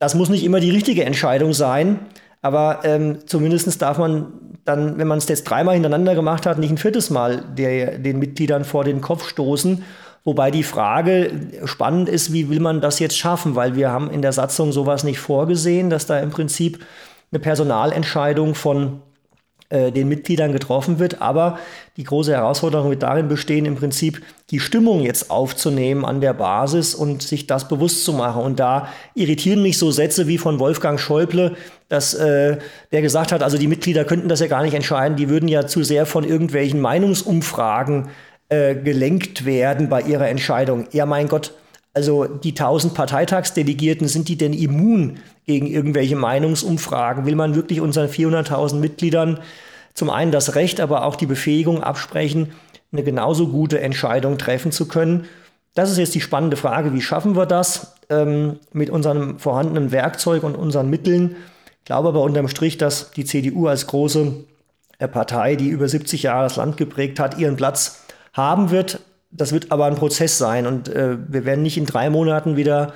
Das 0.00 0.14
muss 0.14 0.28
nicht 0.28 0.44
immer 0.44 0.58
die 0.58 0.70
richtige 0.70 1.04
Entscheidung 1.04 1.52
sein, 1.52 2.00
aber 2.42 2.80
ähm, 2.84 3.18
zumindest 3.26 3.80
darf 3.80 3.96
man 3.96 4.26
dann, 4.64 4.98
wenn 4.98 5.06
man 5.06 5.18
es 5.18 5.28
jetzt 5.28 5.44
dreimal 5.44 5.74
hintereinander 5.74 6.14
gemacht 6.14 6.46
hat, 6.46 6.58
nicht 6.58 6.70
ein 6.70 6.78
viertes 6.78 7.10
Mal 7.10 7.44
der, 7.56 7.98
den 7.98 8.18
Mitgliedern 8.18 8.64
vor 8.64 8.82
den 8.84 9.00
Kopf 9.00 9.28
stoßen. 9.28 9.84
Wobei 10.24 10.50
die 10.50 10.62
Frage 10.62 11.32
spannend 11.66 12.08
ist, 12.08 12.32
wie 12.32 12.48
will 12.48 12.60
man 12.60 12.80
das 12.80 12.98
jetzt 12.98 13.18
schaffen? 13.18 13.56
Weil 13.56 13.76
wir 13.76 13.90
haben 13.90 14.10
in 14.10 14.22
der 14.22 14.32
Satzung 14.32 14.72
sowas 14.72 15.04
nicht 15.04 15.18
vorgesehen, 15.18 15.90
dass 15.90 16.06
da 16.06 16.18
im 16.18 16.30
Prinzip 16.30 16.84
eine 17.30 17.40
Personalentscheidung 17.40 18.54
von 18.54 19.02
äh, 19.68 19.92
den 19.92 20.08
Mitgliedern 20.08 20.52
getroffen 20.52 20.98
wird. 20.98 21.20
Aber 21.20 21.58
die 21.96 22.04
große 22.04 22.32
Herausforderung 22.32 22.88
wird 22.88 23.02
darin 23.02 23.28
bestehen, 23.28 23.66
im 23.66 23.74
Prinzip 23.74 24.22
die 24.50 24.60
Stimmung 24.60 25.02
jetzt 25.02 25.30
aufzunehmen 25.30 26.04
an 26.06 26.22
der 26.22 26.32
Basis 26.32 26.94
und 26.94 27.22
sich 27.22 27.46
das 27.46 27.68
bewusst 27.68 28.04
zu 28.04 28.14
machen. 28.14 28.42
Und 28.42 28.60
da 28.60 28.88
irritieren 29.14 29.62
mich 29.62 29.76
so 29.76 29.90
Sätze 29.90 30.26
wie 30.26 30.38
von 30.38 30.58
Wolfgang 30.58 30.98
Schäuble, 30.98 31.56
dass 31.88 32.14
äh, 32.14 32.58
der 32.92 33.02
gesagt 33.02 33.32
hat, 33.32 33.42
also 33.42 33.58
die 33.58 33.66
Mitglieder 33.68 34.04
könnten 34.04 34.28
das 34.28 34.40
ja 34.40 34.46
gar 34.46 34.62
nicht 34.62 34.74
entscheiden, 34.74 35.16
die 35.16 35.28
würden 35.28 35.48
ja 35.48 35.66
zu 35.66 35.82
sehr 35.82 36.06
von 36.06 36.24
irgendwelchen 36.24 36.80
Meinungsumfragen 36.80 38.08
äh, 38.48 38.74
gelenkt 38.74 39.44
werden 39.44 39.88
bei 39.88 40.02
ihrer 40.02 40.28
Entscheidung. 40.28 40.86
Ja, 40.92 41.06
mein 41.06 41.28
Gott, 41.28 41.52
also 41.94 42.24
die 42.26 42.50
1000 42.50 42.94
Parteitagsdelegierten, 42.94 44.08
sind 44.08 44.28
die 44.28 44.36
denn 44.36 44.52
immun 44.52 45.18
gegen 45.46 45.66
irgendwelche 45.66 46.16
Meinungsumfragen? 46.16 47.26
Will 47.26 47.36
man 47.36 47.54
wirklich 47.54 47.80
unseren 47.80 48.08
400.000 48.08 48.76
Mitgliedern 48.76 49.40
zum 49.94 50.10
einen 50.10 50.32
das 50.32 50.56
Recht, 50.56 50.80
aber 50.80 51.04
auch 51.04 51.16
die 51.16 51.26
Befähigung 51.26 51.82
absprechen, 51.82 52.52
eine 52.92 53.02
genauso 53.02 53.48
gute 53.48 53.80
Entscheidung 53.80 54.38
treffen 54.38 54.72
zu 54.72 54.88
können? 54.88 55.26
Das 55.74 55.90
ist 55.90 55.98
jetzt 55.98 56.14
die 56.14 56.20
spannende 56.20 56.56
Frage, 56.56 56.92
wie 56.92 57.00
schaffen 57.00 57.36
wir 57.36 57.46
das 57.46 57.94
ähm, 58.10 58.60
mit 58.72 58.90
unserem 58.90 59.38
vorhandenen 59.38 59.90
Werkzeug 59.90 60.44
und 60.44 60.54
unseren 60.54 60.90
Mitteln? 60.90 61.36
Ich 61.80 61.86
glaube 61.86 62.08
aber 62.08 62.22
unterm 62.22 62.48
Strich, 62.48 62.78
dass 62.78 63.10
die 63.10 63.24
CDU 63.24 63.66
als 63.66 63.86
große 63.86 64.34
äh, 64.98 65.08
Partei, 65.08 65.56
die 65.56 65.68
über 65.68 65.88
70 65.88 66.22
Jahre 66.22 66.44
das 66.44 66.56
Land 66.56 66.76
geprägt 66.76 67.18
hat, 67.18 67.38
ihren 67.38 67.56
Platz 67.56 68.03
haben 68.34 68.70
wird. 68.70 69.00
Das 69.30 69.52
wird 69.52 69.72
aber 69.72 69.86
ein 69.86 69.96
Prozess 69.96 70.38
sein 70.38 70.66
und 70.66 70.88
äh, 70.88 71.16
wir 71.26 71.44
werden 71.44 71.62
nicht 71.62 71.76
in 71.76 71.86
drei 71.86 72.10
Monaten 72.10 72.56
wieder 72.56 72.92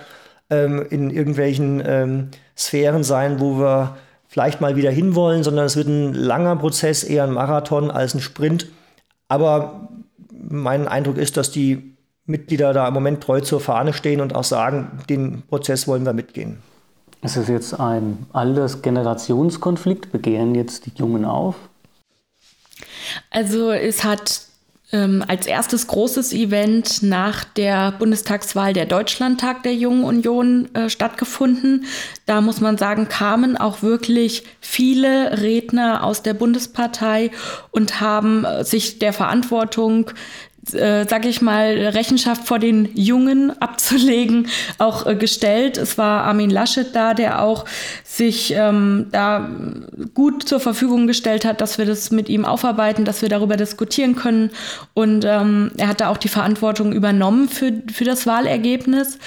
ähm, 0.51 0.87
in 0.88 1.11
irgendwelchen 1.11 1.83
ähm, 1.85 2.29
Sphären 2.57 3.03
sein, 3.03 3.40
wo 3.40 3.59
wir 3.59 3.96
vielleicht 4.29 4.61
mal 4.61 4.77
wieder 4.77 4.90
hinwollen, 4.90 5.42
sondern 5.42 5.64
es 5.64 5.77
wird 5.77 5.88
ein 5.88 6.12
langer 6.12 6.57
Prozess, 6.57 7.03
eher 7.03 7.24
ein 7.24 7.33
Marathon 7.33 7.90
als 7.90 8.14
ein 8.14 8.20
Sprint. 8.20 8.68
Aber 9.27 9.88
mein 10.31 10.87
Eindruck 10.87 11.16
ist, 11.16 11.37
dass 11.37 11.51
die 11.51 11.96
Mitglieder 12.27 12.72
da 12.72 12.87
im 12.87 12.94
Moment 12.94 13.22
treu 13.22 13.40
zur 13.40 13.61
Fahne 13.61 13.92
stehen 13.92 14.20
und 14.20 14.35
auch 14.35 14.44
sagen, 14.44 15.01
den 15.09 15.42
Prozess 15.48 15.88
wollen 15.88 16.05
wir 16.05 16.12
mitgehen. 16.12 16.59
Ist 17.22 17.37
es 17.37 17.48
jetzt 17.48 17.81
ein 17.81 18.27
Alters-Generationskonflikt? 18.33 20.12
Begehren 20.12 20.55
jetzt 20.55 20.87
die 20.87 20.92
Jungen 20.94 21.24
auf? 21.24 21.57
Also 23.31 23.70
es 23.72 24.05
hat 24.05 24.42
ähm, 24.90 25.22
als 25.27 25.46
erstes 25.46 25.87
großes 25.87 26.33
Event 26.33 27.03
nach 27.03 27.44
der 27.44 27.92
Bundestagswahl 27.92 28.72
der 28.72 28.87
Deutschlandtag 28.87 29.62
der 29.62 29.74
Jungen 29.74 30.05
Union 30.05 30.74
äh, 30.74 30.88
stattgefunden. 30.88 31.85
Da 32.24 32.40
muss 32.40 32.61
man 32.61 32.79
sagen, 32.79 33.09
kamen 33.09 33.57
auch 33.57 33.83
wirklich 33.83 34.44
viele 34.61 35.42
Redner 35.42 36.05
aus 36.05 36.22
der 36.22 36.35
Bundespartei 36.35 37.31
und 37.70 38.01
haben 38.01 38.44
äh, 38.44 38.64
sich 38.64 38.98
der 38.98 39.12
Verantwortung 39.12 40.11
äh, 40.74 41.07
sag 41.09 41.26
ich 41.26 41.42
mal, 41.42 41.76
Rechenschaft 41.88 42.46
vor 42.46 42.59
den 42.59 42.88
Jungen 42.94 43.52
abzulegen, 43.61 44.48
auch 44.78 45.07
äh, 45.07 45.14
gestellt. 45.14 45.76
Es 45.76 45.98
war 45.98 46.24
Armin 46.24 46.50
Laschet 46.50 46.94
da, 46.94 47.14
der 47.14 47.42
auch 47.42 47.64
sich 48.04 48.52
ähm, 48.54 49.07
da 49.12 49.48
gut 50.14 50.48
zur 50.48 50.61
Verfügung 50.61 51.07
gestellt 51.07 51.44
hat, 51.44 51.61
dass 51.61 51.78
wir 51.78 51.87
das 51.87 52.11
mit 52.11 52.28
ihm 52.28 52.44
aufarbeiten, 52.44 53.04
dass 53.04 53.22
wir 53.22 53.28
darüber 53.28 53.57
diskutieren 53.57 54.16
können. 54.16 54.50
Und 54.94 55.24
ähm, 55.24 55.70
er 55.76 55.88
hat 55.88 56.00
da 56.00 56.09
auch 56.09 56.16
die 56.16 56.28
Verantwortung 56.28 56.92
übernommen 56.92 57.48
für, 57.48 57.72
für 57.92 58.04
das 58.04 58.26
Wahlergebnis. 58.26 59.18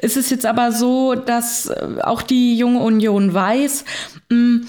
Es 0.00 0.16
ist 0.16 0.30
jetzt 0.30 0.46
aber 0.46 0.72
so, 0.72 1.14
dass 1.14 1.66
äh, 1.66 2.00
auch 2.02 2.22
die 2.22 2.56
junge 2.56 2.80
Union 2.80 3.34
weiß, 3.34 3.84
mh, 4.30 4.36
hm, 4.36 4.66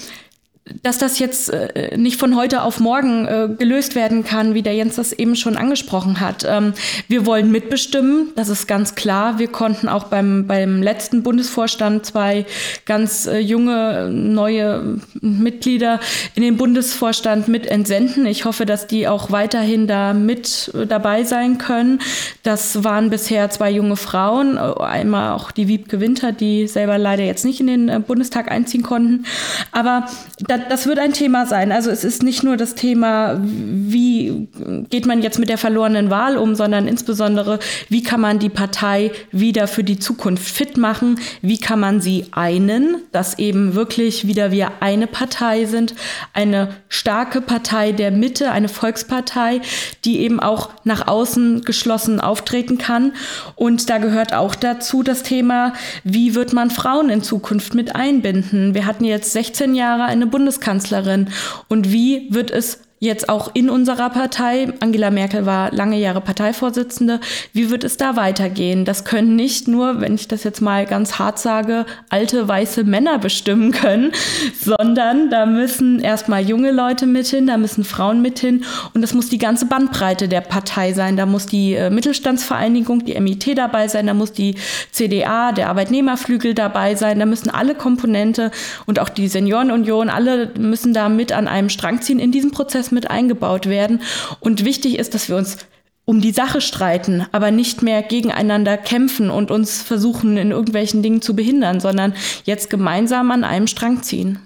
dass 0.82 0.98
das 0.98 1.18
jetzt 1.18 1.50
äh, 1.50 1.96
nicht 1.96 2.18
von 2.18 2.36
heute 2.36 2.62
auf 2.62 2.80
morgen 2.80 3.26
äh, 3.26 3.48
gelöst 3.58 3.94
werden 3.94 4.24
kann, 4.24 4.54
wie 4.54 4.62
der 4.62 4.74
Jens 4.74 4.96
das 4.96 5.12
eben 5.12 5.36
schon 5.36 5.56
angesprochen 5.56 6.20
hat. 6.20 6.44
Ähm, 6.48 6.74
wir 7.08 7.26
wollen 7.26 7.50
mitbestimmen, 7.50 8.32
das 8.36 8.48
ist 8.48 8.66
ganz 8.66 8.94
klar. 8.94 9.38
Wir 9.38 9.48
konnten 9.48 9.88
auch 9.88 10.04
beim, 10.04 10.46
beim 10.46 10.82
letzten 10.82 11.22
Bundesvorstand 11.22 12.06
zwei 12.06 12.46
ganz 12.84 13.26
äh, 13.26 13.38
junge, 13.38 14.10
neue 14.10 14.98
Mitglieder 15.20 16.00
in 16.34 16.42
den 16.42 16.56
Bundesvorstand 16.56 17.48
mit 17.48 17.66
entsenden. 17.66 18.26
Ich 18.26 18.44
hoffe, 18.44 18.66
dass 18.66 18.86
die 18.86 19.08
auch 19.08 19.30
weiterhin 19.30 19.86
da 19.86 20.12
mit 20.12 20.72
dabei 20.88 21.24
sein 21.24 21.58
können. 21.58 22.00
Das 22.42 22.84
waren 22.84 23.10
bisher 23.10 23.50
zwei 23.50 23.70
junge 23.70 23.96
Frauen, 23.96 24.58
einmal 24.58 25.32
auch 25.32 25.50
die 25.50 25.68
Wiebke 25.68 26.00
Winter, 26.00 26.32
die 26.32 26.66
selber 26.66 26.98
leider 26.98 27.24
jetzt 27.24 27.44
nicht 27.44 27.60
in 27.60 27.66
den 27.66 28.02
Bundestag 28.02 28.50
einziehen 28.50 28.82
konnten. 28.82 29.24
Aber 29.72 30.06
da 30.40 30.57
das 30.58 30.86
wird 30.86 30.98
ein 30.98 31.12
Thema 31.12 31.46
sein. 31.46 31.72
Also 31.72 31.90
es 31.90 32.04
ist 32.04 32.22
nicht 32.22 32.42
nur 32.42 32.56
das 32.56 32.74
Thema, 32.74 33.40
wie 33.42 34.48
geht 34.90 35.06
man 35.06 35.22
jetzt 35.22 35.38
mit 35.38 35.48
der 35.48 35.58
verlorenen 35.58 36.10
Wahl 36.10 36.36
um, 36.36 36.54
sondern 36.54 36.88
insbesondere, 36.88 37.58
wie 37.88 38.02
kann 38.02 38.20
man 38.20 38.38
die 38.38 38.48
Partei 38.48 39.12
wieder 39.32 39.66
für 39.66 39.84
die 39.84 39.98
Zukunft 39.98 40.48
fit 40.48 40.76
machen? 40.76 41.20
Wie 41.42 41.58
kann 41.58 41.80
man 41.80 42.00
sie 42.00 42.26
einen, 42.32 42.96
dass 43.12 43.38
eben 43.38 43.74
wirklich 43.74 44.26
wieder 44.26 44.50
wir 44.50 44.72
eine 44.80 45.06
Partei 45.06 45.66
sind, 45.66 45.94
eine 46.32 46.68
starke 46.88 47.40
Partei 47.40 47.92
der 47.92 48.10
Mitte, 48.10 48.50
eine 48.50 48.68
Volkspartei, 48.68 49.60
die 50.04 50.20
eben 50.20 50.40
auch 50.40 50.70
nach 50.84 51.06
außen 51.06 51.62
geschlossen 51.62 52.20
auftreten 52.20 52.78
kann. 52.78 53.12
Und 53.54 53.90
da 53.90 53.98
gehört 53.98 54.32
auch 54.32 54.54
dazu 54.54 55.02
das 55.02 55.22
Thema, 55.22 55.72
wie 56.04 56.34
wird 56.34 56.52
man 56.52 56.70
Frauen 56.70 57.10
in 57.10 57.22
Zukunft 57.22 57.74
mit 57.74 57.94
einbinden? 57.94 58.74
Wir 58.74 58.86
hatten 58.86 59.04
jetzt 59.04 59.32
16 59.32 59.74
Jahre 59.74 60.04
eine 60.04 60.26
Bundes 60.26 60.47
Bundeskanzlerin? 60.48 61.30
Und 61.68 61.92
wie 61.92 62.32
wird 62.32 62.50
es 62.50 62.80
jetzt 63.00 63.28
auch 63.28 63.50
in 63.54 63.70
unserer 63.70 64.10
Partei. 64.10 64.72
Angela 64.80 65.10
Merkel 65.10 65.46
war 65.46 65.72
lange 65.72 65.98
Jahre 65.98 66.20
Parteivorsitzende. 66.20 67.20
Wie 67.52 67.70
wird 67.70 67.84
es 67.84 67.96
da 67.96 68.16
weitergehen? 68.16 68.84
Das 68.84 69.04
können 69.04 69.36
nicht 69.36 69.68
nur, 69.68 70.00
wenn 70.00 70.14
ich 70.14 70.26
das 70.26 70.44
jetzt 70.44 70.60
mal 70.60 70.84
ganz 70.84 71.18
hart 71.18 71.38
sage, 71.38 71.86
alte 72.08 72.48
weiße 72.48 72.84
Männer 72.84 73.18
bestimmen 73.18 73.70
können, 73.70 74.12
sondern 74.60 75.30
da 75.30 75.46
müssen 75.46 76.00
erstmal 76.00 76.42
junge 76.42 76.72
Leute 76.72 77.06
mit 77.06 77.28
hin, 77.28 77.46
da 77.46 77.56
müssen 77.56 77.84
Frauen 77.84 78.20
mit 78.20 78.40
hin 78.40 78.64
und 78.94 79.02
das 79.02 79.14
muss 79.14 79.28
die 79.28 79.38
ganze 79.38 79.66
Bandbreite 79.66 80.28
der 80.28 80.40
Partei 80.40 80.92
sein. 80.92 81.16
Da 81.16 81.26
muss 81.26 81.46
die 81.46 81.74
äh, 81.74 81.90
Mittelstandsvereinigung, 81.90 83.04
die 83.04 83.18
MIT 83.18 83.56
dabei 83.56 83.86
sein, 83.88 84.06
da 84.06 84.14
muss 84.14 84.32
die 84.32 84.56
CDA, 84.90 85.52
der 85.52 85.68
Arbeitnehmerflügel 85.68 86.54
dabei 86.54 86.96
sein, 86.96 87.20
da 87.20 87.26
müssen 87.26 87.50
alle 87.50 87.74
Komponente 87.74 88.50
und 88.86 88.98
auch 88.98 89.08
die 89.08 89.28
Seniorenunion, 89.28 90.08
alle 90.08 90.50
müssen 90.58 90.92
da 90.92 91.08
mit 91.08 91.32
an 91.32 91.46
einem 91.46 91.68
Strang 91.68 92.02
ziehen 92.02 92.18
in 92.18 92.32
diesem 92.32 92.50
Prozess 92.50 92.87
Prozess 92.88 92.92
mit 92.92 93.10
eingebaut 93.10 93.66
werden. 93.66 94.00
Und 94.40 94.64
wichtig 94.64 94.98
ist, 94.98 95.14
dass 95.14 95.28
wir 95.28 95.36
uns 95.36 95.58
um 96.04 96.20
die 96.20 96.32
Sache 96.32 96.60
streiten, 96.60 97.26
aber 97.32 97.50
nicht 97.50 97.82
mehr 97.82 98.02
gegeneinander 98.02 98.78
kämpfen 98.78 99.30
und 99.30 99.50
uns 99.50 99.82
versuchen, 99.82 100.38
in 100.38 100.50
irgendwelchen 100.52 101.02
Dingen 101.02 101.20
zu 101.20 101.36
behindern, 101.36 101.80
sondern 101.80 102.14
jetzt 102.44 102.70
gemeinsam 102.70 103.30
an 103.30 103.44
einem 103.44 103.66
Strang 103.66 104.02
ziehen. 104.02 104.38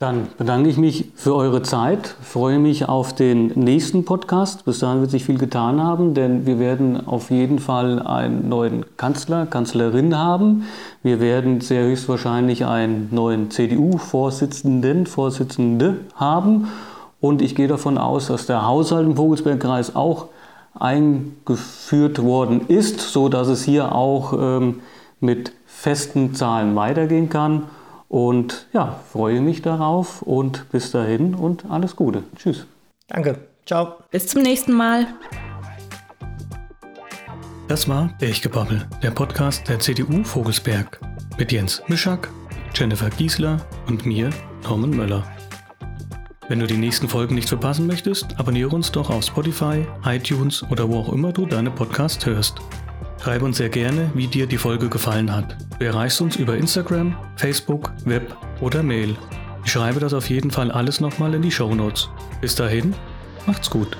Dann 0.00 0.28
bedanke 0.38 0.70
ich 0.70 0.76
mich 0.76 1.06
für 1.16 1.34
eure 1.34 1.62
Zeit, 1.62 2.14
freue 2.22 2.60
mich 2.60 2.88
auf 2.88 3.16
den 3.16 3.48
nächsten 3.56 4.04
Podcast. 4.04 4.64
Bis 4.64 4.78
dahin 4.78 5.00
wird 5.00 5.10
sich 5.10 5.24
viel 5.24 5.38
getan 5.38 5.82
haben, 5.82 6.14
denn 6.14 6.46
wir 6.46 6.60
werden 6.60 7.04
auf 7.08 7.32
jeden 7.32 7.58
Fall 7.58 8.00
einen 8.00 8.48
neuen 8.48 8.84
Kanzler, 8.96 9.44
Kanzlerin 9.46 10.16
haben. 10.16 10.66
Wir 11.02 11.18
werden 11.18 11.60
sehr 11.60 11.82
höchstwahrscheinlich 11.82 12.64
einen 12.64 13.08
neuen 13.10 13.50
CDU-Vorsitzenden, 13.50 15.06
Vorsitzende 15.06 15.96
haben. 16.14 16.68
Und 17.20 17.42
ich 17.42 17.54
gehe 17.54 17.68
davon 17.68 17.98
aus, 17.98 18.28
dass 18.28 18.46
der 18.46 18.64
Haushalt 18.66 19.06
im 19.06 19.16
Vogelsbergkreis 19.16 19.96
auch 19.96 20.28
eingeführt 20.74 22.22
worden 22.22 22.68
ist, 22.68 23.00
so 23.00 23.28
dass 23.28 23.48
es 23.48 23.64
hier 23.64 23.92
auch 23.92 24.32
ähm, 24.32 24.80
mit 25.20 25.52
festen 25.66 26.34
Zahlen 26.34 26.76
weitergehen 26.76 27.28
kann. 27.28 27.64
Und 28.08 28.66
ja, 28.72 29.00
freue 29.12 29.40
mich 29.40 29.62
darauf 29.62 30.22
und 30.22 30.70
bis 30.70 30.90
dahin 30.92 31.34
und 31.34 31.66
alles 31.68 31.96
Gute. 31.96 32.22
Tschüss. 32.36 32.66
Danke. 33.08 33.38
Ciao. 33.66 33.96
Bis 34.10 34.26
zum 34.28 34.42
nächsten 34.42 34.72
Mal. 34.72 35.06
Das 37.68 37.86
war 37.86 38.08
Berggebabbel, 38.18 38.88
der 39.02 39.10
Podcast 39.10 39.68
der 39.68 39.78
CDU 39.78 40.24
Vogelsberg 40.24 40.98
mit 41.36 41.52
Jens 41.52 41.82
Mischak, 41.86 42.30
Jennifer 42.74 43.10
Giesler 43.10 43.58
und 43.86 44.06
mir, 44.06 44.30
Norman 44.64 44.90
Möller. 44.90 45.37
Wenn 46.48 46.60
du 46.60 46.66
die 46.66 46.78
nächsten 46.78 47.08
Folgen 47.08 47.34
nicht 47.34 47.48
verpassen 47.48 47.86
möchtest, 47.86 48.38
abonniere 48.38 48.74
uns 48.74 48.90
doch 48.90 49.10
auf 49.10 49.22
Spotify, 49.22 49.86
iTunes 50.06 50.62
oder 50.70 50.88
wo 50.88 51.00
auch 51.00 51.12
immer 51.12 51.30
du 51.30 51.44
deine 51.44 51.70
Podcasts 51.70 52.24
hörst. 52.24 52.56
Schreibe 53.22 53.44
uns 53.44 53.58
sehr 53.58 53.68
gerne, 53.68 54.10
wie 54.14 54.28
dir 54.28 54.46
die 54.46 54.56
Folge 54.56 54.88
gefallen 54.88 55.34
hat. 55.34 55.58
Du 55.78 55.84
erreichst 55.84 56.22
uns 56.22 56.36
über 56.36 56.56
Instagram, 56.56 57.14
Facebook, 57.36 57.92
Web 58.06 58.34
oder 58.62 58.82
Mail. 58.82 59.14
Ich 59.62 59.72
schreibe 59.72 60.00
das 60.00 60.14
auf 60.14 60.30
jeden 60.30 60.50
Fall 60.50 60.70
alles 60.70 61.00
nochmal 61.00 61.34
in 61.34 61.42
die 61.42 61.50
Show 61.50 61.74
Notes. 61.74 62.08
Bis 62.40 62.54
dahin, 62.54 62.94
macht's 63.46 63.68
gut. 63.68 63.98